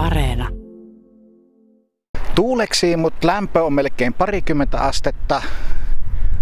Areena. 0.00 0.48
Tuuleksi, 2.34 2.96
mutta 2.96 3.26
lämpö 3.26 3.64
on 3.64 3.72
melkein 3.72 4.14
parikymmentä 4.14 4.80
astetta. 4.80 5.42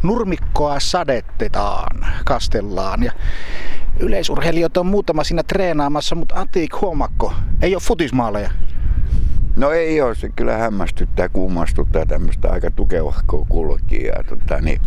Nurmikkoa 0.03 0.81
sadettetaan, 0.81 2.07
kastellaan. 2.25 3.03
Ja 3.03 3.13
yleisurheilijat 4.01 4.77
on 4.77 4.87
muutama 4.87 5.25
siinä 5.25 5.43
treenaamassa, 5.43 6.15
mutta 6.15 6.41
Atik 6.41 6.81
huomakko, 6.81 7.33
ei 7.63 7.75
ole 7.75 7.83
futismaaleja. 7.83 8.51
No 9.57 9.71
ei 9.71 10.01
ole, 10.01 10.15
se 10.15 10.29
kyllä 10.29 10.57
hämmästyttää, 10.57 11.29
kummastuttaa 11.29 12.07
tämmöistä 12.07 12.49
aika 12.51 12.71
tukevahkoa 12.71 13.47
kulkijaa. 13.49 14.23
Tota, 14.29 14.61
niin, 14.61 14.81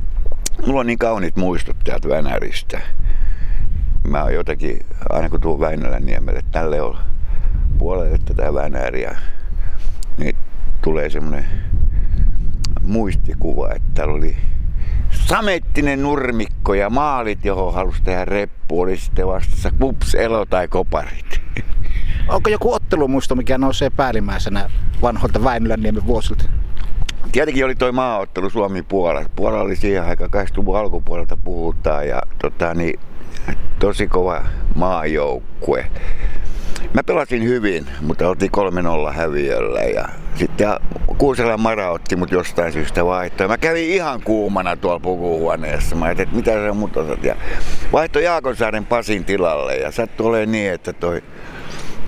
mulla 0.68 0.80
on 0.80 0.88
niin 0.88 1.00
kaunit 1.00 1.36
muistot 1.36 1.78
täältä 1.84 2.10
Vänäristä. 2.10 2.82
Mä 4.08 4.24
oon 4.24 4.34
jotenkin, 4.34 4.86
aina 5.10 5.30
kun 5.30 5.42
tuun 5.42 5.60
Väinölän 5.60 6.06
niemelle, 6.06 6.42
tälle 6.52 6.82
on 6.82 6.98
puolelle 7.78 8.18
tätä 8.26 8.54
Vänäriä, 8.54 9.18
niin 10.18 10.36
tulee 10.82 11.10
semmoinen 11.10 11.46
muistikuva, 12.82 13.70
että 13.70 13.90
täällä 13.94 14.14
oli 14.14 14.38
samettinen 15.12 16.02
nurmikko 16.02 16.74
ja 16.74 16.90
maalit, 16.90 17.46
johon 17.46 17.74
halusi 17.74 18.04
tehdä 18.04 18.26
reppu, 18.26 18.82
oli 18.82 18.98
sitten 18.98 19.28
vastassa 19.28 19.72
kups, 19.80 20.16
elo 20.16 20.46
tai 20.46 20.68
koparit. 20.68 21.42
Onko 22.28 22.50
joku 22.50 22.74
ottelumuisto, 22.74 23.36
mikä 23.36 23.58
nousee 23.58 23.90
päällimmäisenä 23.90 24.70
vanhoilta 25.02 25.44
Väinölänniemen 25.44 26.08
vuosilta? 26.08 26.44
Tietenkin 27.32 27.66
oli 27.66 27.76
toi 27.76 27.92
maaottelu 27.92 28.50
Suomi-Puola. 28.50 29.26
Puola 29.36 29.62
oli 29.62 29.76
siihen 29.76 30.04
aikaan 30.04 30.30
80-luvun 30.30 30.78
alkupuolelta 30.78 31.38
puhutaan 31.38 32.08
ja 32.08 32.22
tota, 32.42 32.74
niin, 32.74 33.00
tosi 33.80 34.08
kova 34.08 34.44
maajoukkue. 34.76 35.92
Mä 36.94 37.04
pelasin 37.04 37.44
hyvin, 37.44 37.86
mutta 38.02 38.30
oltiin 38.30 38.52
3-0 39.10 39.14
häviöllä 39.14 39.82
ja 39.82 40.06
sitten 40.36 40.70
Kuusela 41.18 41.58
Mara 41.58 41.92
otti 41.92 42.16
mut 42.16 42.32
jostain 42.32 42.74
syystä 42.74 43.06
vaihtoa. 43.06 43.48
Mä 43.48 43.58
kävin 43.58 43.90
ihan 43.90 44.22
kuumana 44.24 44.76
tuolla 44.76 45.00
pukuhuoneessa. 45.00 45.96
Mä 45.96 46.06
ajattelin, 46.06 46.28
että 46.28 46.36
mitä 46.36 46.68
sä 46.68 46.74
mut 46.74 46.98
osat. 46.98 47.24
Ja 47.24 47.36
vaihto 47.94 48.20
Jaakonsaaren 48.20 48.86
Pasin 48.86 49.26
tilalle 49.26 49.76
ja 49.76 49.92
sattui 49.92 50.28
olemaan 50.28 50.52
niin, 50.52 50.72
että 50.72 50.94
toi 50.94 51.24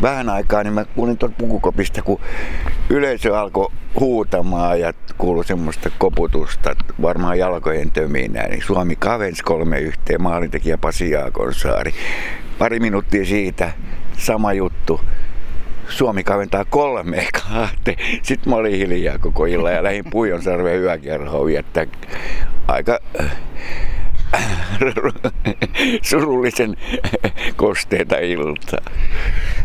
vähän 0.02 0.30
aikaa, 0.30 0.64
niin 0.64 0.73
mä 0.73 0.86
kuulin 0.86 1.17
tuolta 1.17 1.36
pukukopista, 1.38 2.02
kun 2.02 2.19
yleisö 2.90 3.40
alkoi 3.40 3.72
huutamaan 4.00 4.80
ja 4.80 4.94
kuului 5.17 5.45
semmoista 5.45 5.90
koputusta, 5.97 6.75
varmaan 7.02 7.40
jalkojen 7.40 7.92
töminää, 7.92 8.47
niin 8.47 8.64
Suomi 8.66 8.95
kavensi 8.95 9.44
kolme 9.44 9.80
yhteen, 9.80 10.22
maalintekijä 10.22 10.78
Pasi 10.78 11.09
Jaakonsaari. 11.09 11.94
Pari 12.59 12.80
minuuttia 12.80 13.25
siitä, 13.25 13.72
sama 14.23 14.53
juttu. 14.53 15.02
Suomi 15.89 16.23
kaventaa 16.23 16.66
kolme 16.66 17.27
kahte. 17.33 17.95
Sitten 18.21 18.49
mä 18.49 18.55
olin 18.55 18.77
hiljaa 18.77 19.17
koko 19.17 19.45
illan 19.45 19.73
ja 19.73 19.83
lähdin 19.83 20.05
Puijonsarven 20.09 20.81
yökerhoon 20.81 21.45
viettää 21.45 21.85
aika 22.67 22.99
surullisen 26.01 26.75
kosteita 27.55 28.17
iltaa. 28.17 28.79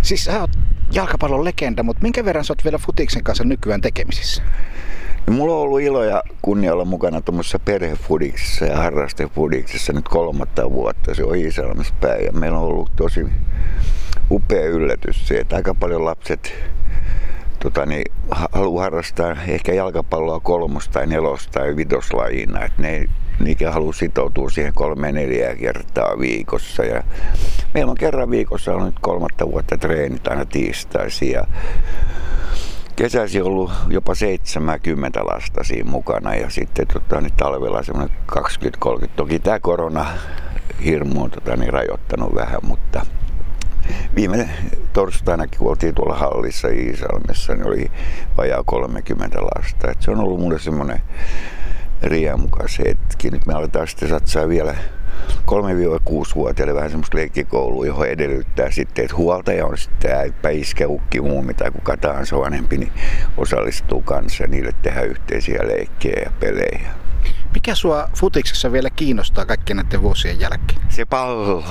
Siis 0.02 0.24
sä 0.24 0.40
oot 0.40 0.50
jalkapallon 0.92 1.44
legenda, 1.44 1.82
mutta 1.82 2.02
minkä 2.02 2.24
verran 2.24 2.44
sä 2.44 2.52
oot 2.52 2.64
vielä 2.64 2.78
futiksen 2.78 3.24
kanssa 3.24 3.44
nykyään 3.44 3.80
tekemisissä? 3.80 4.42
Ja 5.26 5.32
mulla 5.32 5.54
on 5.54 5.60
ollut 5.60 5.80
ilo 5.80 6.04
ja 6.04 6.22
kunnia 6.42 6.72
olla 6.72 6.84
mukana 6.84 7.20
tuommoisessa 7.20 7.58
perhefudiksessa 7.58 8.64
ja 8.64 8.76
harrastefudiksessa 8.76 9.92
nyt 9.92 10.08
kolmatta 10.08 10.70
vuotta. 10.70 11.14
Se 11.14 11.24
on 11.24 11.36
Iisalmissa 11.36 11.94
päin 12.00 12.24
ja 12.24 12.32
meillä 12.32 12.58
on 12.58 12.64
ollut 12.64 12.90
tosi 12.96 13.26
upea 14.30 14.66
yllätys 14.66 15.28
se, 15.28 15.38
että 15.38 15.56
aika 15.56 15.74
paljon 15.74 16.04
lapset 16.04 16.54
tota, 17.60 17.86
niin, 17.86 18.12
haluaa 18.52 18.84
harrastaa 18.84 19.36
ehkä 19.48 19.72
jalkapalloa 19.72 20.40
kolmos- 20.40 20.88
tai 20.88 21.06
nelos- 21.06 21.48
tai 21.48 21.76
vitoslajina. 21.76 22.64
Että 22.64 22.82
ne 22.82 23.08
niinkään 23.40 23.72
halua 23.72 23.92
sitoutua 23.92 24.50
siihen 24.50 24.74
kolme 24.74 25.12
neljä 25.12 25.56
kertaa 25.56 26.18
viikossa. 26.18 26.84
Ja 26.84 27.02
meillä 27.74 27.90
on 27.90 27.96
kerran 27.96 28.30
viikossa 28.30 28.74
on 28.74 28.86
nyt 28.86 28.98
kolmatta 29.00 29.50
vuotta 29.50 29.76
treenit 29.76 30.28
aina 30.28 30.44
tiistaisin. 30.44 31.30
Ja 31.30 31.44
kesäsi 32.96 33.40
ollut 33.40 33.70
jopa 33.88 34.14
70 34.14 35.26
lasta 35.26 35.64
siinä 35.64 35.90
mukana 35.90 36.34
ja 36.34 36.50
sitten 36.50 36.86
tota, 36.86 37.20
niin 37.20 37.32
talvella 37.36 37.82
semmoinen 37.82 38.16
20-30. 38.32 39.08
Toki 39.16 39.38
tämä 39.38 39.60
korona 39.60 40.06
hirmu 40.84 41.22
on 41.22 41.30
tota, 41.30 41.56
niin 41.56 41.72
rajoittanut 41.72 42.34
vähän, 42.34 42.60
mutta 42.62 43.06
viime 44.16 44.48
torstainakin, 44.92 45.58
kun 45.58 45.70
oltiin 45.70 45.94
tuolla 45.94 46.16
hallissa 46.16 46.68
Iisalmessa, 46.68 47.54
niin 47.54 47.66
oli 47.66 47.90
vajaa 48.36 48.62
30 48.66 49.38
lasta. 49.42 49.90
Et 49.90 50.02
se 50.02 50.10
on 50.10 50.20
ollut 50.20 50.40
mulle 50.40 50.58
semmoinen 50.58 51.00
riemukas 52.02 52.78
hetki. 52.78 53.30
Nyt 53.30 53.46
me 53.46 53.54
aletaan 53.54 53.88
sitten 53.88 54.08
satsaa 54.08 54.48
vielä 54.48 54.74
3-6-vuotiaille 55.28 56.74
vähän 56.74 56.90
semmoista 56.90 57.16
leikkikoulua, 57.16 57.86
johon 57.86 58.06
edellyttää 58.06 58.70
sitten, 58.70 59.04
että 59.04 59.16
huoltaja 59.16 59.66
on 59.66 59.78
sitten 59.78 60.12
äippä, 60.12 60.48
iskä, 60.48 60.88
ukki, 60.88 61.20
muumi 61.20 61.54
tai 61.54 61.70
kuka 61.70 61.96
tahansa 61.96 62.38
vanhempi, 62.38 62.78
niin 62.78 62.92
osallistuu 63.36 64.02
kanssa 64.02 64.44
ja 64.44 64.48
niille 64.48 64.72
tehdä 64.82 65.02
yhteisiä 65.02 65.58
leikkejä 65.66 66.22
ja 66.24 66.30
pelejä. 66.40 66.90
Mikä 67.54 67.74
sua 67.74 68.08
futiksessa 68.16 68.72
vielä 68.72 68.90
kiinnostaa 68.90 69.46
kaikkien 69.46 69.76
näiden 69.76 70.02
vuosien 70.02 70.40
jälkeen? 70.40 70.80
Se 70.88 71.04
pallo. 71.04 71.64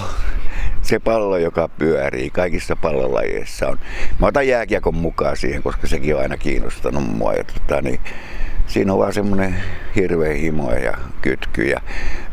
Se 0.87 0.99
pallo, 0.99 1.37
joka 1.37 1.67
pyörii 1.67 2.29
kaikissa 2.29 2.75
pallolajeissa 2.75 3.67
on. 3.67 3.79
Mä 4.19 4.27
otan 4.27 4.47
jääkiekon 4.47 4.95
mukaan 4.95 5.37
siihen, 5.37 5.63
koska 5.63 5.87
sekin 5.87 6.15
on 6.15 6.21
aina 6.21 6.37
kiinnostanut 6.37 7.17
mua. 7.17 7.33
Ja 7.33 7.43
tota, 7.43 7.81
niin 7.81 7.99
siinä 8.67 8.94
on 8.94 9.00
vaan 9.00 9.13
semmoinen 9.13 9.55
hirveä 9.95 10.33
himo 10.33 10.72
ja 10.72 10.97
kytky. 11.22 11.63
Ja 11.63 11.81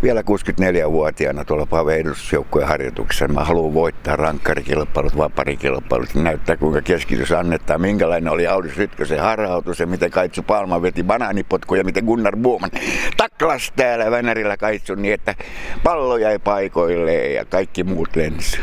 vielä 0.02 0.20
64-vuotiaana 0.20 1.44
tuolla 1.44 1.66
Pave 1.66 1.94
edustusjoukkueen 1.94 2.68
harjoituksessa 2.68 3.28
mä 3.28 3.44
haluan 3.44 3.74
voittaa 3.74 4.16
rankkarikilpailut, 4.16 5.16
vaparikilpailut. 5.16 6.14
Näyttää 6.14 6.56
kuinka 6.56 6.82
keskitys 6.82 7.32
annetaan, 7.32 7.80
minkälainen 7.80 8.32
oli 8.32 8.46
Audis 8.46 8.76
Rytkösen 8.76 9.20
harhautus 9.20 9.80
ja 9.80 9.86
miten 9.86 10.10
Kaitsu 10.10 10.42
Palma 10.42 10.82
veti 10.82 11.02
banaanipotkuja, 11.02 11.80
ja 11.80 11.84
miten 11.84 12.04
Gunnar 12.04 12.36
Buuman 12.36 12.70
taklas 13.16 13.72
täällä 13.76 14.10
Vänärillä 14.10 14.56
Kaitsun 14.56 15.02
niin, 15.02 15.14
että 15.14 15.34
pallo 15.82 16.16
jäi 16.16 16.38
paikoilleen 16.38 17.34
ja 17.34 17.44
kaikki 17.44 17.84
muut 17.84 18.16
lensi 18.16 18.58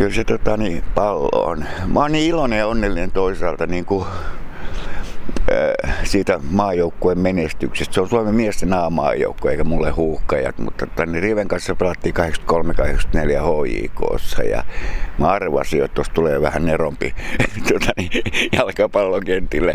kyllä 0.00 0.14
se 0.14 0.24
tota, 0.24 0.56
niin, 0.56 0.82
pallo 0.94 1.44
on. 1.44 1.64
Mä 1.92 2.00
oon 2.00 2.12
niin 2.12 2.28
iloinen 2.28 2.58
ja 2.58 2.66
onnellinen 2.66 3.10
toisaalta 3.10 3.66
niin 3.66 3.84
kuin 3.84 4.06
siitä 6.04 6.40
maajoukkueen 6.50 7.18
menestyksestä. 7.18 7.94
Se 7.94 8.00
on 8.00 8.08
Suomen 8.08 8.34
miesten 8.34 8.72
A-maajoukkue 8.72 9.50
eikä 9.50 9.64
mulle 9.64 9.90
huuhkajat, 9.90 10.58
mutta 10.58 10.86
tänne 10.86 11.20
Riven 11.20 11.48
kanssa 11.48 11.74
pelattiin 11.74 12.14
83-84 12.14 12.18
HJKssa 13.42 14.42
ja 14.42 14.64
mä 15.18 15.28
arvasin, 15.28 15.84
että 15.84 15.94
tuossa 15.94 16.12
tulee 16.12 16.42
vähän 16.42 16.66
nerompi 16.66 17.14
tuota, 17.68 17.92
niin, 17.96 18.10
jalkapallokentille. 18.52 19.74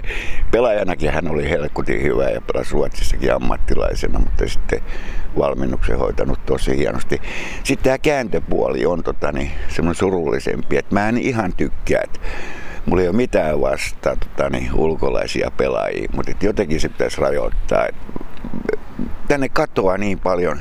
Pelaajanakin 0.52 1.12
hän 1.12 1.28
oli 1.28 1.50
helkutin 1.50 2.04
hyvä 2.04 2.30
ja 2.30 2.42
pelasi 2.42 2.74
Ruotsissakin 2.74 3.34
ammattilaisena, 3.34 4.20
mutta 4.20 4.48
sitten 4.48 4.82
valmennuksen 5.38 6.00
hoitanut 6.00 6.46
tosi 6.46 6.78
hienosti. 6.78 7.22
Sitten 7.64 7.84
tämä 7.84 7.98
kääntöpuoli 7.98 8.86
on 8.86 9.04
tota, 9.04 9.32
niin, 9.32 9.52
semmoinen 9.68 10.00
surullisempi, 10.00 10.78
että 10.78 10.96
mä 10.96 11.10
en 11.10 11.18
ihan 11.18 11.54
tykkää, 11.54 12.02
että 12.04 12.20
mulla 12.86 13.02
ei 13.02 13.08
ole 13.08 13.16
mitään 13.16 13.62
vastaa 13.62 14.16
tota, 14.16 14.50
niin, 14.50 14.74
ulkolaisia 14.74 15.52
pelaajia, 15.58 16.10
mutta 16.16 16.32
jotenkin 16.42 16.80
se 16.80 16.90
pitäisi 16.90 17.22
rajoittaa. 17.22 17.88
Tänne 19.28 19.50
katoaa 19.50 19.98
niin 19.98 20.20
paljon 20.20 20.60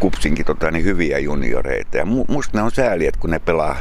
kupsinkin 0.00 0.46
tota, 0.46 0.70
niin 0.70 0.84
hyviä 0.84 1.18
junioreita. 1.18 1.96
Ja 1.96 2.04
musta 2.04 2.58
ne 2.58 2.62
on 2.62 2.70
sääli, 2.70 3.06
että 3.06 3.20
kun 3.20 3.30
ne 3.30 3.38
pelaa 3.38 3.76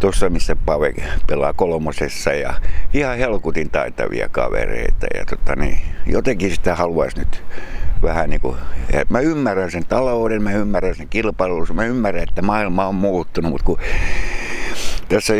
tuossa, 0.00 0.30
missä 0.30 0.56
Pave 0.56 0.92
pelaa 1.26 1.52
kolmosessa 1.52 2.32
ja 2.32 2.54
ihan 2.94 3.18
helkutin 3.18 3.70
taitavia 3.70 4.28
kavereita. 4.28 5.06
Ja 5.14 5.24
tota, 5.26 5.56
niin, 5.56 5.78
jotenkin 6.06 6.50
sitä 6.50 6.74
haluaisi 6.74 7.18
nyt 7.18 7.42
vähän 8.02 8.30
niin 8.30 8.40
kuin, 8.40 8.56
mä 9.08 9.20
ymmärrän 9.20 9.70
sen 9.70 9.86
talouden, 9.86 10.42
mä 10.42 10.52
ymmärrän 10.52 10.94
sen 10.94 11.08
kilpailun, 11.08 11.66
mä 11.74 11.84
ymmärrän, 11.84 12.22
että 12.22 12.42
maailma 12.42 12.86
on 12.86 12.94
muuttunut, 12.94 13.50
mutta 13.50 13.64
kun 13.64 13.78
tässä 15.12 15.34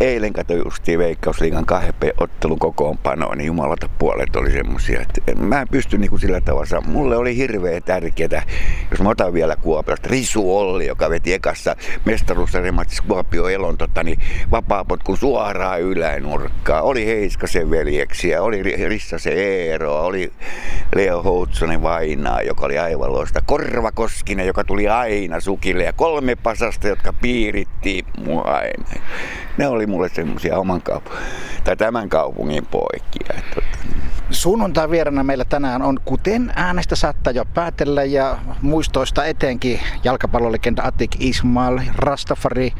eilen 0.00 0.32
katsoin 0.32 0.62
justiin 0.64 0.98
Veikkausliigan 0.98 1.66
kahden 1.66 1.94
ottelun 2.20 2.58
kokoonpanoa, 2.58 3.34
niin 3.34 3.46
jumalata 3.46 3.88
puolet 3.98 4.36
oli 4.36 4.50
semmosia, 4.50 5.04
mä 5.36 5.60
en 5.60 5.68
pysty 5.68 5.98
niin 5.98 6.10
kuin 6.10 6.20
sillä 6.20 6.40
tavalla. 6.40 6.80
Mulle 6.86 7.16
oli 7.16 7.36
hirveän 7.36 7.82
tärkeää, 7.82 8.42
jos 8.90 9.00
mä 9.00 9.08
otan 9.08 9.32
vielä 9.32 9.56
Kuopiosta, 9.56 10.08
Risu 10.10 10.56
Olli, 10.58 10.86
joka 10.86 11.10
veti 11.10 11.32
ekassa 11.32 11.76
mestaruussarjamatissa 12.04 13.04
Kuopio 13.08 13.48
Elon 13.48 13.78
tota, 13.78 14.02
niin 14.02 14.18
vapaapotkun 14.50 15.16
suoraan 15.16 15.80
ylänurkkaa. 15.80 16.82
Oli 16.82 17.06
Heiskasen 17.06 17.70
veljeksiä, 17.70 18.42
oli 18.42 18.62
Rissasen 18.62 19.38
Eeroa, 19.38 20.02
oli 20.02 20.32
Leo 20.94 21.22
Houtsonen 21.22 21.82
Vainaa, 21.82 22.42
joka 22.42 22.66
oli 22.66 22.78
aivan 22.78 23.12
loista. 23.12 23.40
Korva 23.46 23.92
Koskinen, 23.92 24.46
joka 24.46 24.64
tuli 24.64 24.88
aina 24.88 25.40
sukille 25.40 25.84
ja 25.84 25.92
kolme 25.92 26.36
pasasta, 26.36 26.88
jotka 26.88 27.12
piiritti 27.12 28.04
mua 28.18 28.40
aina. 28.40 28.84
Ne 29.58 29.66
oli 29.66 29.86
mulle 29.86 30.08
semmoisia 30.08 30.58
oman 30.58 30.82
kaupungin, 30.82 31.22
tai 31.64 31.76
tämän 31.76 32.08
kaupungin 32.08 32.66
poikia. 32.66 33.38
Että, 33.38 33.54
tota, 33.54 33.66
niin. 33.84 34.02
Sunnuntai 34.30 34.90
vierana 34.90 35.24
meillä 35.24 35.44
tänään 35.44 35.82
on, 35.82 36.00
kuten 36.04 36.52
äänestä 36.56 36.96
saattaa 36.96 37.32
jo 37.32 37.44
päätellä 37.44 38.04
ja 38.04 38.38
muistoista 38.62 39.24
etenkin 39.24 39.80
jalkapallolegenda 40.04 40.82
Atik 40.82 41.16
Ismail, 41.18 41.80
Rastafari, 41.94 42.72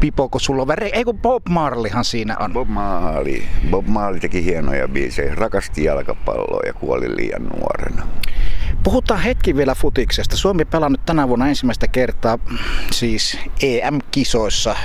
Pipo 0.00 0.28
Kosuloveri, 0.28 0.90
ei 0.92 1.04
kun 1.04 1.18
Bob 1.18 1.42
Marleyhan 1.48 2.04
siinä 2.04 2.36
on. 2.40 2.52
Bob 2.52 2.68
Marley. 2.68 3.42
Bob 3.70 3.86
Marley 3.86 4.20
teki 4.20 4.44
hienoja 4.44 4.88
biisejä, 4.88 5.34
rakasti 5.34 5.84
jalkapalloa 5.84 6.62
ja 6.66 6.72
kuoli 6.72 7.16
liian 7.16 7.42
nuorena. 7.42 8.06
Puhutaan 8.82 9.20
hetki 9.20 9.56
vielä 9.56 9.74
futiksesta. 9.74 10.36
Suomi 10.36 10.64
pelannut 10.64 11.06
tänä 11.06 11.28
vuonna 11.28 11.48
ensimmäistä 11.48 11.88
kertaa 11.88 12.38
siis 12.90 13.38
EM-kisoissa 13.62 14.76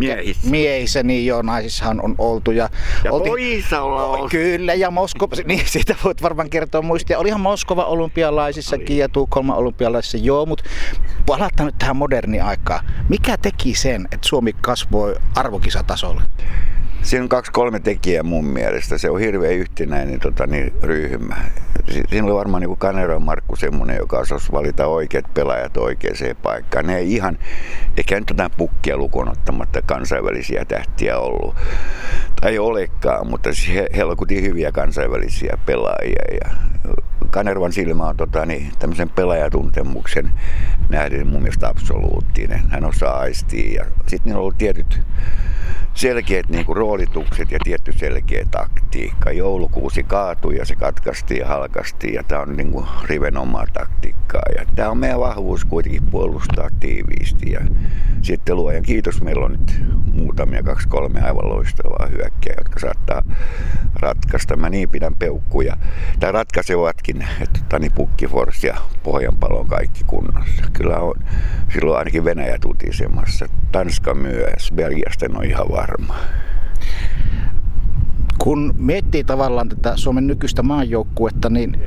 Miehissä. 0.00 0.50
Miehissä, 0.50 1.02
niin 1.02 1.26
joo, 1.26 1.42
naisissahan 1.42 2.04
on 2.04 2.14
oltu. 2.18 2.50
Ja, 2.50 2.68
ja 3.04 3.12
oltiin, 3.12 3.32
pojissa 3.32 3.82
ollaan. 3.82 4.28
Kyllä, 4.28 4.74
ja 4.74 4.90
Moskova, 4.90 5.36
niin 5.44 5.62
siitä 5.66 5.96
voit 6.04 6.22
varmaan 6.22 6.50
kertoa 6.50 6.82
muistia. 6.82 7.18
Olihan 7.18 7.40
Moskova 7.40 7.84
olympialaisissakin 7.84 8.94
Oli. 8.94 8.98
ja 8.98 9.08
Tukholma 9.08 9.54
olympialaisissa, 9.54 10.18
joo, 10.18 10.46
mutta 10.46 10.64
palataan 11.26 11.66
nyt 11.66 11.78
tähän 11.78 11.96
moderni 11.96 12.40
aikaan. 12.40 12.84
Mikä 13.08 13.36
teki 13.36 13.74
sen, 13.74 14.08
että 14.12 14.28
Suomi 14.28 14.52
kasvoi 14.52 15.16
arvokisatasolle? 15.34 16.22
Siinä 17.02 17.22
on 17.22 17.28
kaksi-kolme 17.28 17.80
tekijää 17.80 18.22
mun 18.22 18.44
mielestä. 18.44 18.98
Se 18.98 19.10
on 19.10 19.20
hirveän 19.20 19.54
yhtenäinen 19.54 20.20
tota, 20.20 20.46
niin, 20.46 20.72
ryhmä. 20.82 21.36
Siinä 22.08 22.26
oli 22.26 22.34
varmaan 22.34 22.62
niin 22.62 22.76
Kaneron 22.76 23.22
Markku 23.22 23.56
semmoinen, 23.56 23.96
joka 23.96 24.18
osasi 24.18 24.52
valita 24.52 24.86
oikeat 24.86 25.34
pelaajat 25.34 25.76
oikeaan 25.76 26.36
paikkaan. 26.42 26.86
Ne 26.86 26.96
ei 26.96 27.14
ihan, 27.14 27.38
eikä 27.96 28.20
nyt 28.20 28.30
jotain 28.30 28.50
pukkia 28.56 28.96
lukunottamatta 28.96 29.82
kansainvälisiä 29.82 30.64
tähtiä 30.64 31.18
ollut. 31.18 31.54
Tai 32.40 32.58
olekaan, 32.58 33.26
mutta 33.26 33.50
he, 33.74 33.86
helkutin 33.96 34.42
hyviä 34.42 34.72
kansainvälisiä 34.72 35.58
pelaajia. 35.66 36.22
Ja 36.44 36.50
Kanervan 37.36 37.72
silmä 37.72 38.04
on 38.04 38.16
tota, 38.16 38.46
niin, 38.46 38.72
tämmöisen 38.78 39.08
pelaajatuntemuksen 39.08 40.30
nähden 40.88 41.26
mun 41.26 41.42
mielestä 41.42 41.68
absoluuttinen. 41.68 42.60
Hän 42.70 42.84
osaa 42.84 43.18
aistia. 43.18 43.82
Ja 43.82 43.84
sitten 44.06 44.24
niillä 44.24 44.38
on 44.38 44.42
ollut 44.42 44.58
tietyt 44.58 45.00
selkeät 45.94 46.48
niin 46.48 46.66
kuin, 46.66 46.76
roolitukset 46.76 47.50
ja 47.50 47.58
tietty 47.64 47.92
selkeä 47.92 48.46
taktiikka. 48.50 49.32
Joulukuusi 49.32 50.02
kaatui 50.02 50.56
ja 50.56 50.64
se 50.64 50.76
katkaistiin 50.76 51.40
ja 51.40 51.46
halkastiin 51.46 52.14
ja 52.14 52.22
tämä 52.22 52.42
on 52.42 52.56
niin 52.56 52.72
kuin, 52.72 52.86
riven 53.04 53.36
omaa 53.36 53.66
taktiikkaa. 53.72 54.42
Ja 54.58 54.64
tämä 54.74 54.90
on 54.90 54.98
meidän 54.98 55.20
vahvuus 55.20 55.64
kuitenkin 55.64 56.02
puolustaa 56.10 56.68
tiiviisti. 56.80 57.50
Ja 57.50 57.60
sitten 58.22 58.56
luojan 58.56 58.82
kiitos, 58.82 59.22
meillä 59.22 59.44
on 59.44 59.52
nyt 59.52 59.82
muutamia, 60.16 60.62
kaksi, 60.62 60.88
kolme 60.88 61.20
aivan 61.20 61.48
loistavaa 61.48 62.06
hyökkäjä, 62.06 62.56
jotka 62.58 62.80
saattaa 62.80 63.22
ratkaista. 64.00 64.56
Mä 64.56 64.68
niin 64.68 64.88
pidän 64.88 65.14
peukkuja. 65.14 65.76
Tai 66.20 66.32
ratkaisevatkin, 66.32 67.26
että 67.40 67.60
Tani 67.68 67.90
Pukkifors 67.90 68.64
ja 68.64 68.76
Pohjanpalo 69.02 69.60
on 69.60 69.68
kaikki 69.68 70.04
kunnossa. 70.04 70.62
Kyllä 70.72 70.96
on 70.96 71.14
silloin 71.72 71.98
ainakin 71.98 72.24
Venäjä 72.24 72.58
tutisemassa. 72.60 73.46
Tanska 73.72 74.14
myös, 74.14 74.72
Belgiasta 74.74 75.26
on 75.34 75.44
ihan 75.44 75.68
varma. 75.68 76.16
Kun 78.38 78.74
miettii 78.78 79.24
tavallaan 79.24 79.68
tätä 79.68 79.96
Suomen 79.96 80.26
nykyistä 80.26 80.62
maanjoukkuetta, 80.62 81.50
niin 81.50 81.80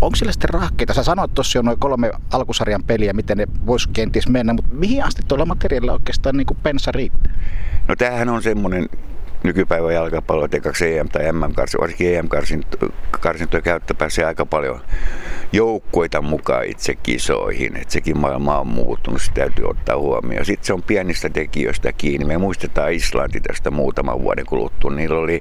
onko 0.00 0.16
sillä 0.16 0.32
sitten 0.32 0.50
rahkeita? 0.50 0.94
Sä 0.94 1.02
sanoit 1.02 1.34
tuossa 1.34 1.58
jo 1.58 1.62
noin 1.62 1.78
kolme 1.78 2.10
alkusarjan 2.32 2.84
peliä, 2.84 3.12
miten 3.12 3.36
ne 3.36 3.46
voisi 3.66 3.88
kenties 3.92 4.28
mennä, 4.28 4.52
mutta 4.52 4.74
mihin 4.74 5.04
asti 5.04 5.22
tuolla 5.28 5.46
materiaalilla 5.46 5.92
oikeastaan 5.92 6.36
niin 6.36 6.46
pensa 6.62 6.92
riittää? 6.92 7.32
No 7.88 7.96
tämähän 7.96 8.28
on 8.28 8.42
semmoinen 8.42 8.88
nykypäivän 9.44 9.94
jalkapallo, 9.94 10.44
että 10.44 10.60
kaksi 10.60 10.98
EM- 10.98 11.08
tai 11.08 11.32
MM-karsintoja, 11.32 11.80
varsinkin 11.80 12.14
EM-karsintoja 12.14 13.62
käyttää 13.62 13.96
pääsee 13.98 14.24
aika 14.24 14.46
paljon 14.46 14.80
joukkueita 15.52 16.22
mukaan 16.22 16.64
itse 16.64 16.94
kisoihin. 16.94 17.76
Että 17.76 17.92
sekin 17.92 18.18
maailma 18.18 18.58
on 18.58 18.66
muuttunut, 18.66 19.22
se 19.22 19.32
täytyy 19.32 19.64
ottaa 19.64 19.98
huomioon. 19.98 20.44
Sitten 20.44 20.66
se 20.66 20.72
on 20.72 20.82
pienistä 20.82 21.28
tekijöistä 21.28 21.92
kiinni. 21.92 22.26
Me 22.26 22.38
muistetaan 22.38 22.92
Islanti 22.92 23.40
tästä 23.40 23.70
muutaman 23.70 24.22
vuoden 24.22 24.46
kuluttua. 24.46 24.90
Niillä 24.90 25.18
oli 25.18 25.40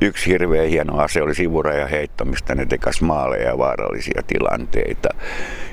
yksi 0.00 0.30
hirveän 0.30 0.68
hieno 0.68 0.98
ase, 0.98 1.22
oli 1.22 1.34
sivuraja 1.34 1.86
heittomista. 1.86 2.54
Ne 2.54 2.66
tekas 2.66 3.02
maaleja 3.02 3.48
ja 3.48 3.58
vaarallisia 3.58 4.22
tilanteita. 4.26 5.08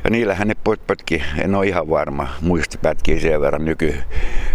Ja 0.03 0.09
niillähän 0.09 0.47
ne 0.47 0.55
potki, 0.87 1.23
en 1.37 1.55
ole 1.55 1.67
ihan 1.67 1.89
varma, 1.89 2.27
muistipätkiä 2.41 3.19
sen 3.19 3.41
verran 3.41 3.65
nyky 3.65 3.95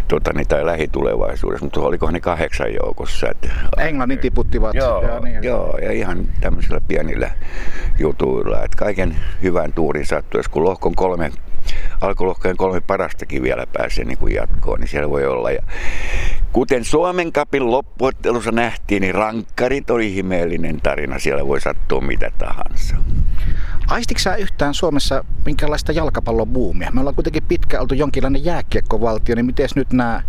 tota, 0.09 0.33
niin, 0.33 0.49
tai 0.49 0.67
lähitulevaisuudessa, 0.67 1.65
mutta 1.67 1.81
oliko 1.81 2.11
ne 2.11 2.21
kahdeksan 2.21 2.75
joukossa. 2.85 3.27
Että, 3.31 3.49
Englannin 3.79 4.19
tiputtivat. 4.19 4.75
Joo, 4.75 5.03
ja, 5.03 5.21
niin, 5.21 5.45
joo, 5.45 5.79
ja 5.79 5.93
ihan 5.93 6.29
tämmöisillä 6.41 6.81
pienillä 6.89 7.31
jutuilla. 7.99 8.65
Että 8.65 8.77
kaiken 8.77 9.17
hyvän 9.43 9.73
tuurin 9.73 10.07
sattuessa, 10.07 10.51
kun 10.51 10.65
lohkon 10.65 10.95
kolme 10.95 11.31
alkulohkojen 12.01 12.57
kolme 12.57 12.81
parastakin 12.81 13.43
vielä 13.43 13.67
pääsee 13.73 14.05
niin 14.05 14.19
kuin 14.19 14.35
jatkoon, 14.35 14.81
niin 14.81 14.89
siellä 14.89 15.11
voi 15.11 15.27
olla. 15.27 15.51
Ja 15.51 15.63
kuten 16.53 16.85
Suomen 16.85 17.33
kapin 17.33 17.71
loppuottelussa 17.71 18.53
nähtiin, 18.53 19.01
niin 19.01 19.15
rankkarit 19.15 19.91
oli 19.91 20.17
ihmeellinen 20.17 20.81
tarina. 20.81 21.19
Siellä 21.19 21.47
voi 21.47 21.61
sattua 21.61 22.01
mitä 22.01 22.31
tahansa. 22.39 22.97
Aistitko 23.89 24.21
sä 24.21 24.37
yhtään 24.37 24.75
Suomessa 24.75 25.25
minkälaista 25.45 25.93
jalkapallobuumia? 25.93 26.91
Me 26.93 27.01
ollaan 27.01 27.15
kuitenkin 27.15 27.43
pitkä 27.49 27.81
oltu 27.81 27.95
jonkinlainen 27.95 28.45
jääkiekkovaltio, 28.45 29.35
niin 29.35 29.47
miten 29.47 29.69
nyt 29.75 29.93
nämä, 29.93 30.23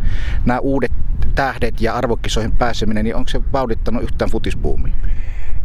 nämä 0.46 0.60
uudet 0.60 0.92
tähdet 1.36 1.82
ja 1.82 1.94
arvokisoihin 1.94 2.52
pääseminen, 2.52 3.04
niin 3.04 3.16
onko 3.16 3.28
se 3.28 3.42
vauhdittanut 3.54 4.04
yhtään 4.04 4.32
futisbuumia? 4.32 4.94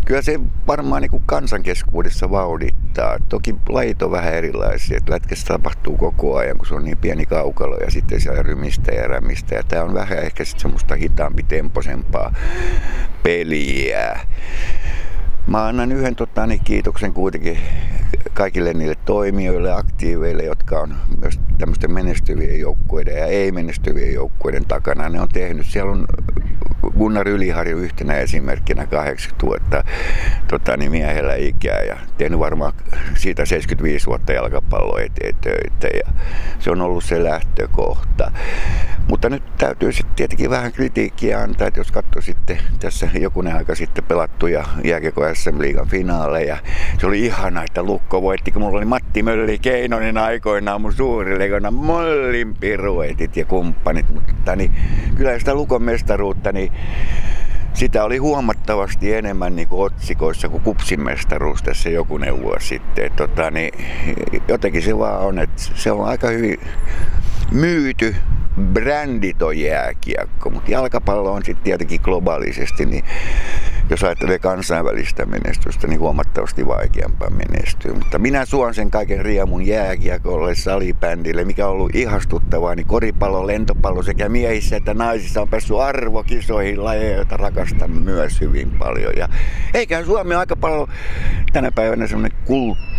Kyllä 0.07 0.23
se 0.23 0.41
varmaan 0.67 1.03
niin 1.03 1.23
kansankeskuudessa 1.27 2.31
vauhdittaa. 2.31 3.17
Toki 3.29 3.55
lajit 3.69 4.03
on 4.03 4.11
vähän 4.11 4.35
erilaisia. 4.35 4.97
Että 4.97 5.13
lätkässä 5.13 5.47
tapahtuu 5.47 5.97
koko 5.97 6.37
ajan, 6.37 6.59
kun 6.59 6.67
se 6.67 6.75
on 6.75 6.85
niin 6.85 6.97
pieni 6.97 7.27
kaukalo 7.27 7.77
ja 7.77 7.91
sitten 7.91 8.21
se 8.21 8.43
rymistä 8.43 8.93
ja 8.93 9.09
rämistä. 9.09 9.55
Ja 9.55 9.63
tämä 9.63 9.83
on 9.83 9.95
vähän 9.95 10.19
ehkä 10.19 10.45
sitten 10.45 10.63
semmoista 10.63 10.95
hitaampi, 10.95 11.43
temposempaa 11.43 12.35
peliä. 13.23 14.21
Mä 15.47 15.67
annan 15.67 15.93
yhden 15.93 16.17
tota, 16.17 16.47
niin 16.47 16.61
kiitoksen 16.65 17.13
kuitenkin 17.13 17.59
kaikille 18.35 18.73
niille 18.73 18.95
toimijoille, 19.05 19.73
aktiiveille, 19.73 20.43
jotka 20.43 20.81
on 20.81 20.95
myös 21.21 21.41
tämmöisten 21.59 21.93
menestyvien 21.93 22.61
joukkueiden 22.61 23.17
ja 23.17 23.27
ei-menestyvien 23.27 24.15
joukkueiden 24.15 24.65
takana. 24.65 25.09
Ne 25.09 25.21
on 25.21 25.29
tehnyt, 25.29 25.67
siellä 25.67 25.93
on 25.93 26.07
Gunnar 26.99 27.29
Yliharju 27.29 27.79
yhtenä 27.79 28.15
esimerkkinä 28.15 28.87
80 28.87 29.47
vuotta 29.47 29.85
tota, 30.49 30.77
niin 30.77 30.91
miehellä 30.91 31.35
ikää 31.35 31.83
ja 31.83 31.97
tehnyt 32.19 32.39
varmaan 32.39 32.73
siitä 33.15 33.45
75 33.45 34.07
vuotta 34.07 34.33
jalkapalloa 34.33 35.01
eteen 35.01 35.37
töitä 35.41 35.97
ja 35.97 36.13
se 36.59 36.71
on 36.71 36.81
ollut 36.81 37.05
se 37.05 37.25
lähtökohta. 37.25 38.33
Mutta 39.09 39.29
nyt 39.29 39.43
täytyy 39.59 39.93
sitten 39.93 40.17
tietenkin 40.17 40.51
vähän 40.51 40.73
kritiikkiä 40.73 41.41
antaa, 41.41 41.69
että 41.69 41.81
jos 41.81 41.93
katsoo 41.93 42.23
sitten 42.23 42.59
tässä 42.81 43.09
jokunen 43.21 43.57
aika 43.57 43.75
sitten 43.75 44.05
pelattuja 44.05 44.65
jääkiekko 44.85 45.25
SM-liigan 45.37 45.89
finaaleja. 45.89 46.57
Se 47.01 47.07
oli 47.07 47.25
ihana, 47.25 47.63
että 47.63 47.83
Lukko 47.83 48.23
voitti, 48.23 48.53
kun 48.53 48.63
mulla 48.63 48.77
oli 48.77 48.85
Matti 48.85 49.23
Mölli 49.23 49.59
Keinonen 49.59 50.19
aikoinaan 50.19 50.81
mun 50.81 50.93
suuri 50.93 51.39
legona 51.39 51.71
Mollin 51.71 52.55
piruetit 52.55 53.37
ja 53.37 53.45
kumppanit. 53.45 54.15
Mutta 54.15 54.57
niin, 54.57 54.73
kyllä 55.17 55.39
sitä 55.39 55.55
Lukon 55.55 55.83
mestaruutta, 55.83 56.53
niin 56.53 56.73
sitä 57.75 58.05
oli 58.05 58.17
huomattavasti 58.17 59.15
enemmän 59.15 59.57
niin 59.57 59.69
kuin 59.69 59.83
otsikoissa 59.83 60.49
kuin 60.49 60.63
kupsin 60.63 61.01
mestaruus 61.01 61.63
tässä 61.63 61.91
jokunen 61.91 62.43
vuosi 62.43 62.69
sitten. 62.69 63.13
Tota, 63.13 63.51
niin, 63.51 63.73
jotenkin 64.49 64.83
se 64.83 64.99
vaan 64.99 65.21
on, 65.21 65.39
että 65.39 65.63
se 65.75 65.93
on 65.93 66.09
aika 66.09 66.29
hyvin 66.29 66.59
myyty 67.53 68.17
brändit 68.61 69.43
on 69.43 69.59
jääkiekko, 69.59 70.51
mutta 70.51 70.71
jalkapallo 70.71 71.33
on 71.33 71.45
sitten 71.45 71.65
tietenkin 71.65 72.01
globaalisesti, 72.03 72.87
niin 72.87 73.05
jos 73.91 74.05
ajattelee 74.05 74.39
kansainvälistä 74.39 75.27
menestystä, 75.27 75.87
niin 75.87 76.01
huomattavasti 76.01 76.67
vaikeampaa 76.67 77.31
menestyä. 77.31 77.93
Mutta 77.93 78.19
minä 78.19 78.45
suon 78.45 78.75
sen 78.75 78.91
kaiken 78.91 79.25
riemun 79.25 79.67
jääkiekolle, 79.67 80.55
salibändille, 80.55 81.45
mikä 81.45 81.67
on 81.67 81.73
ollut 81.73 81.95
ihastuttavaa, 81.95 82.75
niin 82.75 82.87
koripallo, 82.87 83.47
lentopallo 83.47 84.03
sekä 84.03 84.29
miehissä 84.29 84.77
että 84.77 84.95
naisissa 84.95 85.43
on 85.43 85.49
päässyt 85.49 85.77
arvokisoihin 85.77 86.85
lajeja, 86.85 87.17
joita 87.17 87.37
rakastan 87.37 87.91
myös 87.91 88.41
hyvin 88.41 88.71
paljon. 88.71 89.13
Ja 89.17 89.29
eikä 89.75 90.05
Suomi 90.05 90.35
aika 90.35 90.57
paljon 90.57 90.89
tänä 91.53 91.71
päivänä 91.71 92.07
semmoinen 92.07 92.39
kulttuuri, 92.45 92.96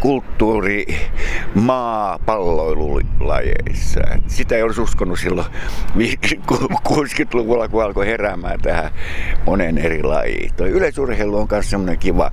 kulttuuri 0.00 0.86
maa 1.54 2.18
palloilulajeissa. 2.26 4.00
Sitä 4.26 4.56
ei 4.56 4.62
olisi 4.62 4.80
uskonut 4.80 5.18
silloin 5.18 5.46
60-luvulla, 6.88 7.68
kun 7.68 7.84
alkoi 7.84 8.06
heräämään 8.06 8.60
tähän 8.60 8.90
monen 9.46 9.78
eri 9.78 10.02
lajiin. 10.02 10.50
Yleisurheilu 10.58 11.38
on 11.38 11.48
myös 11.50 11.70
semmoinen 11.70 11.98
kiva, 11.98 12.30